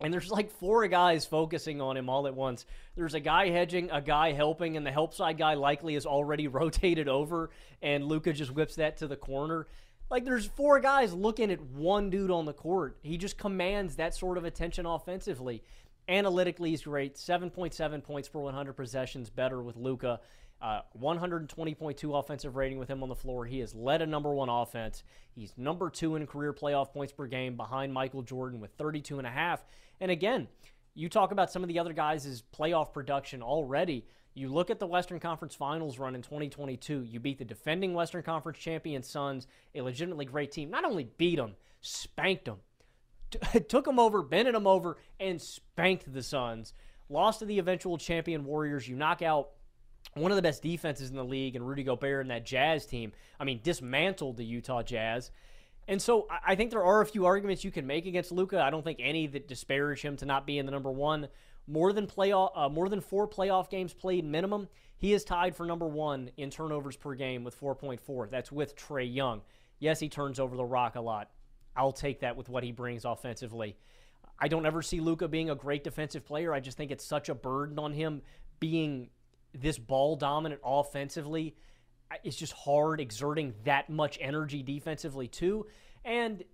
[0.00, 2.64] and there's like four guys focusing on him all at once.
[2.96, 6.48] There's a guy hedging, a guy helping, and the help side guy likely is already
[6.48, 7.50] rotated over,
[7.82, 9.66] and Luka just whips that to the corner.
[10.10, 12.98] Like there's four guys looking at one dude on the court.
[13.02, 15.62] He just commands that sort of attention offensively.
[16.08, 17.14] Analytically, he's great.
[17.16, 20.20] 7.7 points per 100 possessions better with Luka.
[20.60, 23.44] Uh, 120.2 offensive rating with him on the floor.
[23.44, 25.02] He has led a number one offense.
[25.34, 29.26] He's number two in career playoff points per game behind Michael Jordan with 32 and
[29.26, 29.64] a half.
[30.00, 30.46] And again,
[30.94, 34.06] you talk about some of the other guys' playoff production already.
[34.34, 37.02] You look at the Western Conference Finals run in 2022.
[37.02, 40.70] You beat the defending Western Conference champion Suns, a legitimately great team.
[40.70, 42.58] Not only beat them, spanked them.
[43.32, 46.72] T- took them over, bended them over, and spanked the Suns.
[47.08, 48.88] Lost to the eventual champion Warriors.
[48.88, 49.50] You knock out
[50.14, 53.12] one of the best defenses in the league, and Rudy Gobert and that Jazz team.
[53.40, 55.30] I mean, dismantled the Utah Jazz.
[55.88, 58.60] And so I think there are a few arguments you can make against Luka.
[58.60, 61.28] I don't think any that disparage him to not being the number one.
[61.66, 64.68] More than playoff, uh, more than four playoff games played minimum.
[64.96, 68.30] He is tied for number one in turnovers per game with 4.4.
[68.30, 69.42] That's with Trae Young.
[69.80, 71.30] Yes, he turns over the rock a lot.
[71.76, 73.76] I'll take that with what he brings offensively.
[74.38, 76.52] I don't ever see Luka being a great defensive player.
[76.52, 78.22] I just think it's such a burden on him
[78.58, 79.10] being
[79.54, 81.54] this ball dominant offensively,
[82.24, 85.66] it's just hard exerting that much energy defensively too.
[86.04, 86.44] And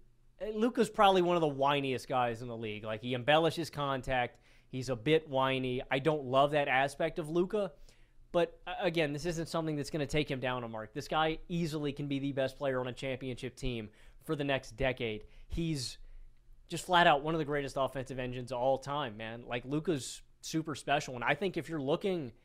[0.54, 2.84] Luka's probably one of the whiniest guys in the league.
[2.84, 4.38] Like he embellishes contact.
[4.68, 5.82] He's a bit whiny.
[5.90, 7.72] I don't love that aspect of Luka.
[8.30, 10.92] But uh, again, this isn't something that's going to take him down a mark.
[10.92, 13.88] This guy easily can be the best player on a championship team
[14.28, 15.24] for the next decade.
[15.48, 15.98] He's
[16.68, 19.42] just flat out one of the greatest offensive engines of all time, man.
[19.48, 21.16] Like Luka's super special.
[21.16, 22.30] And I think if you're looking–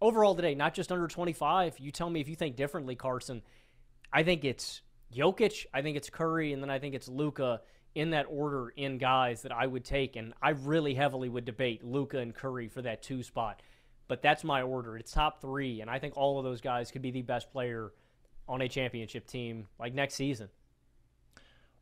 [0.00, 1.78] overall today, not just under 25.
[1.78, 3.42] You tell me if you think differently, Carson.
[4.12, 4.82] I think it's
[5.14, 7.60] Jokic, I think it's Curry, and then I think it's Luka
[7.94, 10.16] in that order in guys that I would take.
[10.16, 13.62] And I really heavily would debate Luka and Curry for that two spot.
[14.06, 14.96] But that's my order.
[14.96, 17.92] It's top three, and I think all of those guys could be the best player
[18.48, 20.48] on a championship team like next season.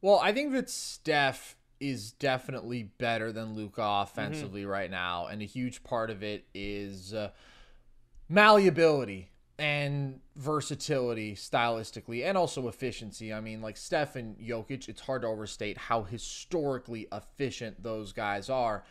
[0.07, 4.70] Well, I think that Steph is definitely better than Luka offensively mm-hmm.
[4.70, 7.12] right now, and a huge part of it is.
[7.12, 7.31] Uh,
[8.28, 13.33] malleability and versatility stylistically and also efficiency.
[13.33, 18.51] I mean, like Steph and Jokic, it's hard to overstate how historically efficient those guys
[18.51, 18.85] are.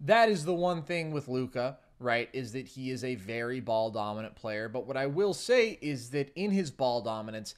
[0.00, 2.28] That is the one thing with Luka, right?
[2.32, 4.68] Is that he is a very ball dominant player.
[4.68, 7.54] But what I will say is that in his ball dominance,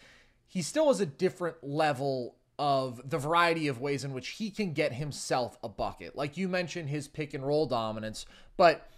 [0.46, 4.72] he still has a different level of the variety of ways in which he can
[4.72, 6.16] get himself a bucket.
[6.16, 8.26] Like you mentioned his pick and roll dominance,
[8.56, 8.88] but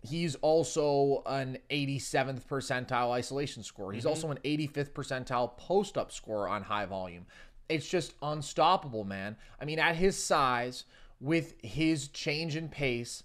[0.00, 3.92] He's also an 87th percentile isolation score.
[3.92, 4.10] He's mm-hmm.
[4.10, 7.26] also an 85th percentile post up score on high volume.
[7.68, 9.36] It's just unstoppable, man.
[9.60, 10.84] I mean, at his size,
[11.20, 13.24] with his change in pace,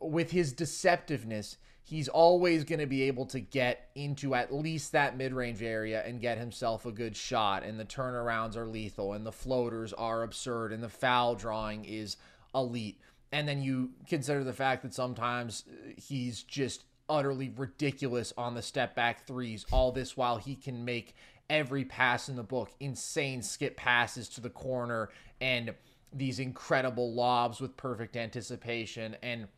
[0.00, 5.16] with his deceptiveness, he's always going to be able to get into at least that
[5.16, 7.62] mid range area and get himself a good shot.
[7.62, 12.16] And the turnarounds are lethal, and the floaters are absurd, and the foul drawing is
[12.54, 13.00] elite
[13.32, 18.62] and then you consider the fact that sometimes uh, he's just utterly ridiculous on the
[18.62, 19.66] step back threes.
[19.70, 21.14] All this while he can make
[21.48, 25.10] every pass in the book, insane skip passes to the corner,
[25.40, 25.74] and
[26.12, 29.48] these incredible lobs with perfect anticipation and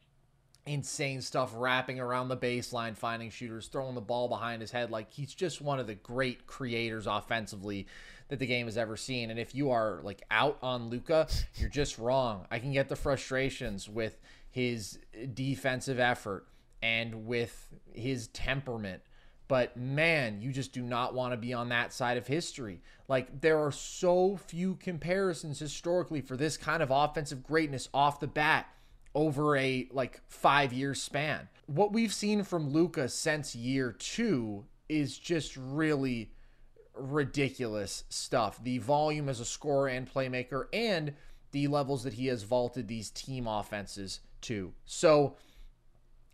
[0.69, 4.91] insane stuff wrapping around the baseline, finding shooters, throwing the ball behind his head.
[4.91, 7.87] Like he's just one of the great creators offensively
[8.29, 9.31] that the game has ever seen.
[9.31, 11.27] And if you are like out on Luka,
[11.57, 12.47] you're just wrong.
[12.51, 14.21] I can get the frustrations with
[14.51, 14.99] his
[15.35, 16.47] defensive effort
[16.83, 19.03] and with his temperament.
[19.49, 22.83] But man, you just do not want to be on that side of history.
[23.09, 28.27] Like, there are so few comparisons historically for this kind of offensive greatness off the
[28.27, 28.67] bat
[29.15, 31.49] over a like five year span.
[31.67, 36.33] What we've seen from Luka since year two is just really
[36.95, 38.63] ridiculous stuff.
[38.63, 41.15] The volume as a scorer and playmaker, and
[41.53, 44.73] the levels that he has vaulted these team offenses to.
[44.85, 45.37] So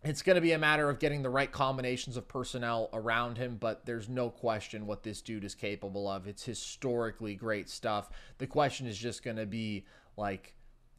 [0.03, 3.57] it's going to be a matter of getting the right combinations of personnel around him,
[3.59, 6.27] but there's no question what this dude is capable of.
[6.27, 8.09] It's historically great stuff.
[8.37, 9.85] The question is just going to be
[10.17, 10.54] like,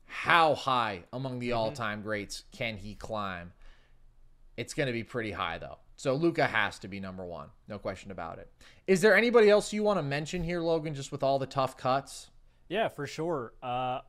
[0.07, 3.53] how high among the all time greats can he climb?
[4.57, 5.79] It's going to be pretty high, though.
[5.97, 7.49] So Luka has to be number one.
[7.69, 8.51] No question about it.
[8.87, 11.77] Is there anybody else you want to mention here, Logan, just with all the tough
[11.77, 12.31] cuts?
[12.69, 13.55] Yeah, for sure.
[13.63, 14.01] Uh,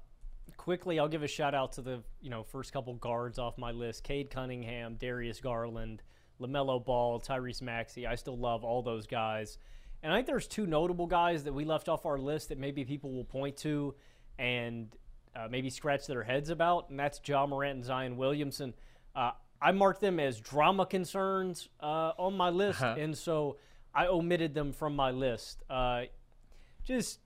[0.57, 3.71] quickly, I'll give a shout out to the you know first couple guards off my
[3.71, 6.03] list: Cade Cunningham, Darius Garland,
[6.41, 8.05] LaMelo Ball, Tyrese Maxey.
[8.05, 9.57] I still love all those guys,
[10.03, 12.83] and I think there's two notable guys that we left off our list that maybe
[12.83, 13.95] people will point to
[14.39, 14.93] and
[15.37, 18.73] uh, maybe scratch their heads about, and that's Ja Morant and Zion Williamson.
[19.15, 19.31] Uh,
[19.61, 22.95] I marked them as drama concerns uh, on my list, uh-huh.
[22.99, 23.57] and so
[23.93, 25.63] I omitted them from my list.
[25.69, 26.03] Uh,
[26.83, 27.19] just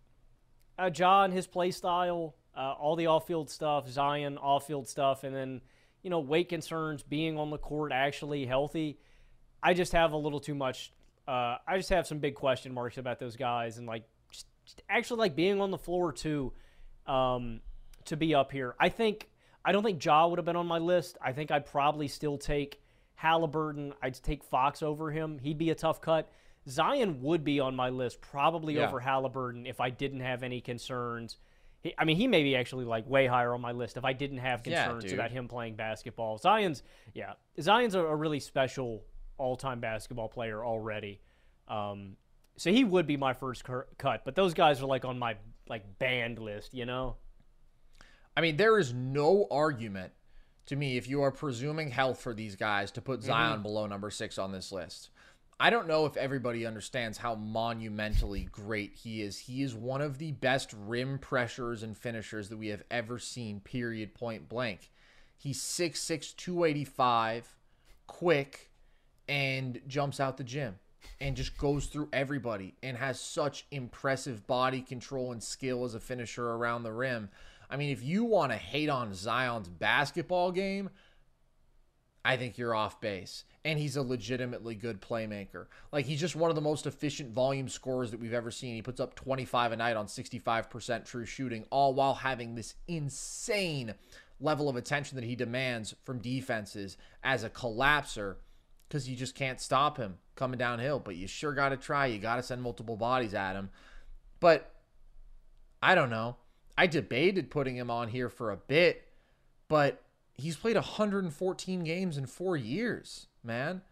[0.78, 5.62] uh, Ja, his play style, uh, all the off-field stuff, Zion off-field stuff, and then
[6.04, 8.98] you know weight concerns, being on the court actually healthy.
[9.64, 10.92] I just have a little too much.
[11.28, 14.82] Uh, I just have some big question marks about those guys, and like just, just
[14.90, 16.54] actually like being on the floor too,
[17.06, 17.62] um,
[18.06, 18.76] to be up here.
[18.80, 19.30] I think
[19.64, 21.18] I don't think Ja would have been on my list.
[21.22, 22.82] I think I'd probably still take
[23.16, 23.94] Halliburton.
[24.02, 25.40] I'd take Fox over him.
[25.40, 26.30] He'd be a tough cut.
[26.68, 28.88] Zion would be on my list, probably yeah.
[28.88, 31.38] over Halliburton if I didn't have any concerns.
[31.82, 34.14] He, I mean, he may be actually like way higher on my list if I
[34.14, 36.38] didn't have concerns yeah, about him playing basketball.
[36.38, 36.84] Zion's,
[37.14, 39.04] yeah, Zion's a, a really special
[39.38, 41.20] all-time basketball player already.
[41.68, 42.16] Um,
[42.58, 45.36] so he would be my first cur- cut, but those guys are like on my
[45.68, 47.16] like banned list, you know.
[48.36, 50.14] I mean, there is no argument
[50.68, 53.28] to me if you are presuming health for these guys to put mm-hmm.
[53.28, 53.64] Zion mm-hmm.
[53.64, 55.10] below number six on this list.
[55.60, 59.38] I don't know if everybody understands how monumentally great he is.
[59.38, 63.60] He is one of the best rim pressures and finishers that we have ever seen,
[63.60, 64.90] period, point blank.
[65.38, 67.56] He's 6'6, 285,
[68.08, 68.72] quick,
[69.30, 70.80] and jumps out the gym
[71.20, 76.00] and just goes through everybody and has such impressive body control and skill as a
[76.00, 77.30] finisher around the rim.
[77.72, 80.90] I mean, if you want to hate on Zion's basketball game,
[82.24, 83.46] I think you're off base.
[83.64, 85.68] And he's a legitimately good playmaker.
[85.92, 88.76] Like, he's just one of the most efficient volume scorers that we've ever seen.
[88.76, 93.94] He puts up 25 a night on 65% true shooting, all while having this insane
[94.42, 98.36] level of attention that he demands from defenses as a collapser
[98.90, 101.00] because you just can't stop him coming downhill.
[101.00, 102.08] But you sure got to try.
[102.08, 103.70] You got to send multiple bodies at him.
[104.42, 104.74] But
[105.82, 106.36] I don't know.
[106.82, 109.08] I debated putting him on here for a bit,
[109.68, 110.02] but
[110.34, 113.84] he's played 114 games in four years, man.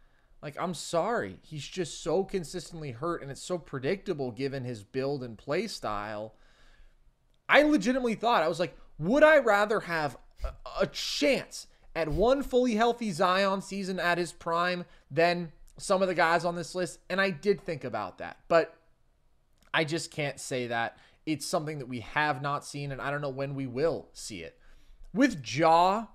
[0.42, 1.38] Like, I'm sorry.
[1.44, 6.34] He's just so consistently hurt, and it's so predictable given his build and play style.
[7.48, 12.42] I legitimately thought, I was like, would I rather have a, a chance at one
[12.42, 16.98] fully healthy Zion season at his prime than some of the guys on this list?
[17.08, 18.74] And I did think about that, but
[19.76, 20.98] I just can't say that.
[21.26, 24.42] It's something that we have not seen, and I don't know when we will see
[24.42, 24.58] it.
[25.14, 26.06] With Ja,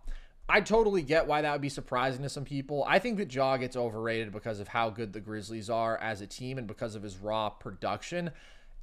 [0.49, 2.85] I totally get why that would be surprising to some people.
[2.87, 6.27] I think that Ja gets overrated because of how good the Grizzlies are as a
[6.27, 8.31] team and because of his raw production.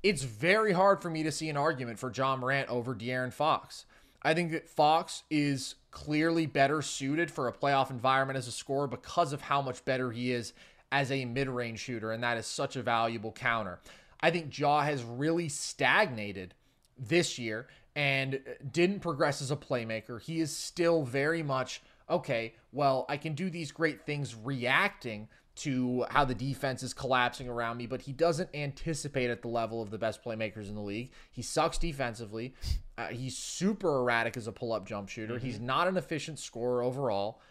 [0.03, 3.85] It's very hard for me to see an argument for Ja Morant over De'Aaron Fox.
[4.23, 8.87] I think that Fox is clearly better suited for a playoff environment as a scorer
[8.87, 10.53] because of how much better he is
[10.91, 13.79] as a mid range shooter, and that is such a valuable counter.
[14.23, 16.53] I think Ja has really stagnated
[16.97, 18.39] this year and
[18.71, 20.21] didn't progress as a playmaker.
[20.21, 26.05] He is still very much okay, well, I can do these great things reacting to
[26.09, 29.91] how the defense is collapsing around me, but he doesn't anticipate at the level of
[29.91, 31.11] the best playmakers in the league.
[31.31, 32.53] He sucks defensively.
[32.97, 35.35] Uh, he's super erratic as a pull up jump shooter.
[35.35, 35.45] Mm-hmm.
[35.45, 37.41] He's not an efficient scorer overall.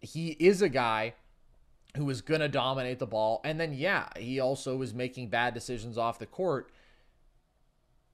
[0.00, 1.14] He is a guy
[1.96, 3.40] who was going to dominate the ball.
[3.44, 6.70] And then, yeah, he also was making bad decisions off the court.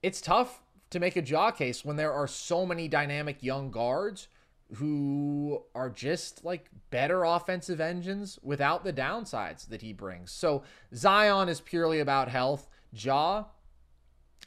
[0.03, 4.29] It's tough to make a Ja case when there are so many dynamic young guards
[4.75, 10.33] who are just like better offensive engines without the downsides that he brings.
[10.33, 10.63] So
[10.95, 12.69] Zion is purely about health.
[12.93, 13.45] Ja,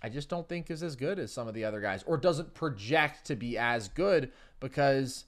[0.01, 2.53] I just don't think is as good as some of the other guys or doesn't
[2.53, 5.25] project to be as good because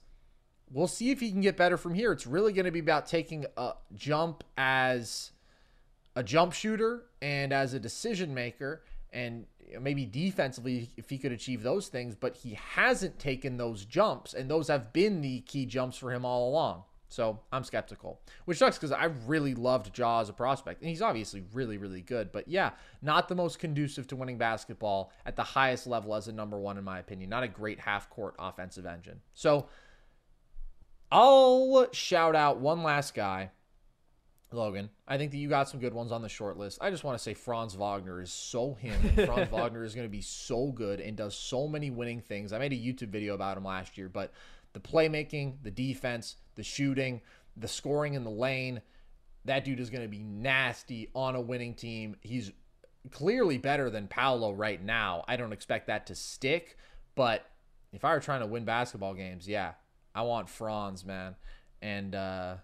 [0.72, 2.12] we'll see if he can get better from here.
[2.12, 5.32] It's really going to be about taking a jump as
[6.16, 8.82] a jump shooter and as a decision maker
[9.12, 9.46] and
[9.80, 14.50] maybe defensively if he could achieve those things, but he hasn't taken those jumps and
[14.50, 16.82] those have been the key jumps for him all along.
[17.12, 21.02] So I'm skeptical, which sucks because I really loved Ja as a prospect, and he's
[21.02, 22.32] obviously really, really good.
[22.32, 22.70] But yeah,
[23.02, 26.78] not the most conducive to winning basketball at the highest level as a number one,
[26.78, 27.28] in my opinion.
[27.28, 29.20] Not a great half court offensive engine.
[29.34, 29.66] So
[31.12, 33.50] I'll shout out one last guy,
[34.50, 34.88] Logan.
[35.06, 36.78] I think that you got some good ones on the short list.
[36.80, 38.98] I just want to say Franz Wagner is so him.
[39.26, 42.54] Franz Wagner is going to be so good and does so many winning things.
[42.54, 44.32] I made a YouTube video about him last year, but
[44.72, 47.20] the playmaking, the defense, the shooting,
[47.58, 48.80] the scoring in the lane,
[49.44, 52.16] that dude is going to be nasty on a winning team.
[52.22, 52.52] He's
[53.10, 55.24] clearly better than Paolo right now.
[55.28, 56.78] I don't expect that to stick,
[57.16, 57.44] but
[57.92, 59.72] if I were trying to win basketball games, yeah,
[60.14, 61.34] I want Franz, man.
[61.80, 62.56] And uh,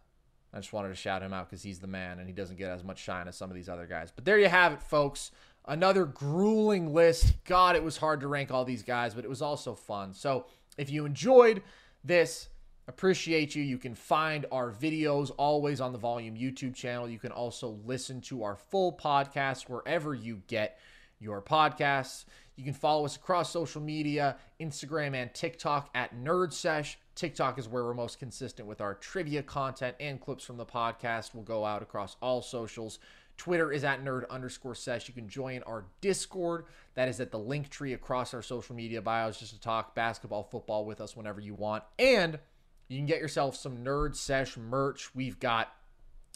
[0.53, 2.71] I just wanted to shout him out because he's the man and he doesn't get
[2.71, 4.13] as much shine as some of these other guys.
[4.15, 5.31] But there you have it, folks.
[5.67, 7.35] Another grueling list.
[7.45, 10.15] God, it was hard to rank all these guys, but it was also fun.
[10.15, 10.47] So
[10.79, 11.63] if you enjoyed
[12.05, 12.49] this,
[12.87, 13.63] appreciate you.
[13.63, 17.09] You can find our videos always on the Volume YouTube channel.
[17.09, 20.79] You can also listen to our full podcast wherever you get
[21.21, 22.25] your podcasts.
[22.57, 26.97] You can follow us across social media, Instagram and TikTok at NerdSesh.
[27.19, 31.35] TikTok is where we're most consistent with our trivia content and clips from the podcast
[31.35, 33.01] We'll go out across all socials.
[33.37, 35.09] Twitter is at nerd underscore sesh.
[35.09, 36.67] You can join our Discord.
[36.95, 40.85] That is at the Linktree across our social media bios just to talk basketball, football
[40.85, 41.83] with us whenever you want.
[41.99, 42.39] And
[42.87, 45.13] you can get yourself some Nerd Sesh merch.
[45.13, 45.73] We've got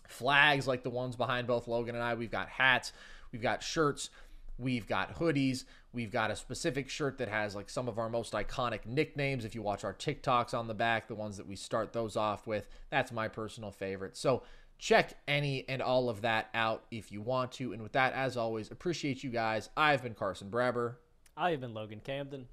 [0.09, 2.15] flags like the ones behind both Logan and I.
[2.15, 2.93] We've got hats.
[3.31, 4.11] We've got shirts.
[4.59, 5.65] We've got hoodies.
[5.95, 9.45] We've got a specific shirt that has like some of our most iconic nicknames.
[9.45, 12.47] If you watch our TikToks on the back, the ones that we start those off
[12.47, 14.17] with, that's my personal favorite.
[14.17, 14.43] So
[14.79, 17.73] check any and all of that out if you want to.
[17.73, 19.69] And with that, as always, appreciate you guys.
[19.77, 20.95] I've been Carson Brabber.
[21.37, 22.47] I have been Logan Camden.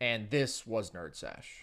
[0.00, 1.62] And this was Nerd Sesh.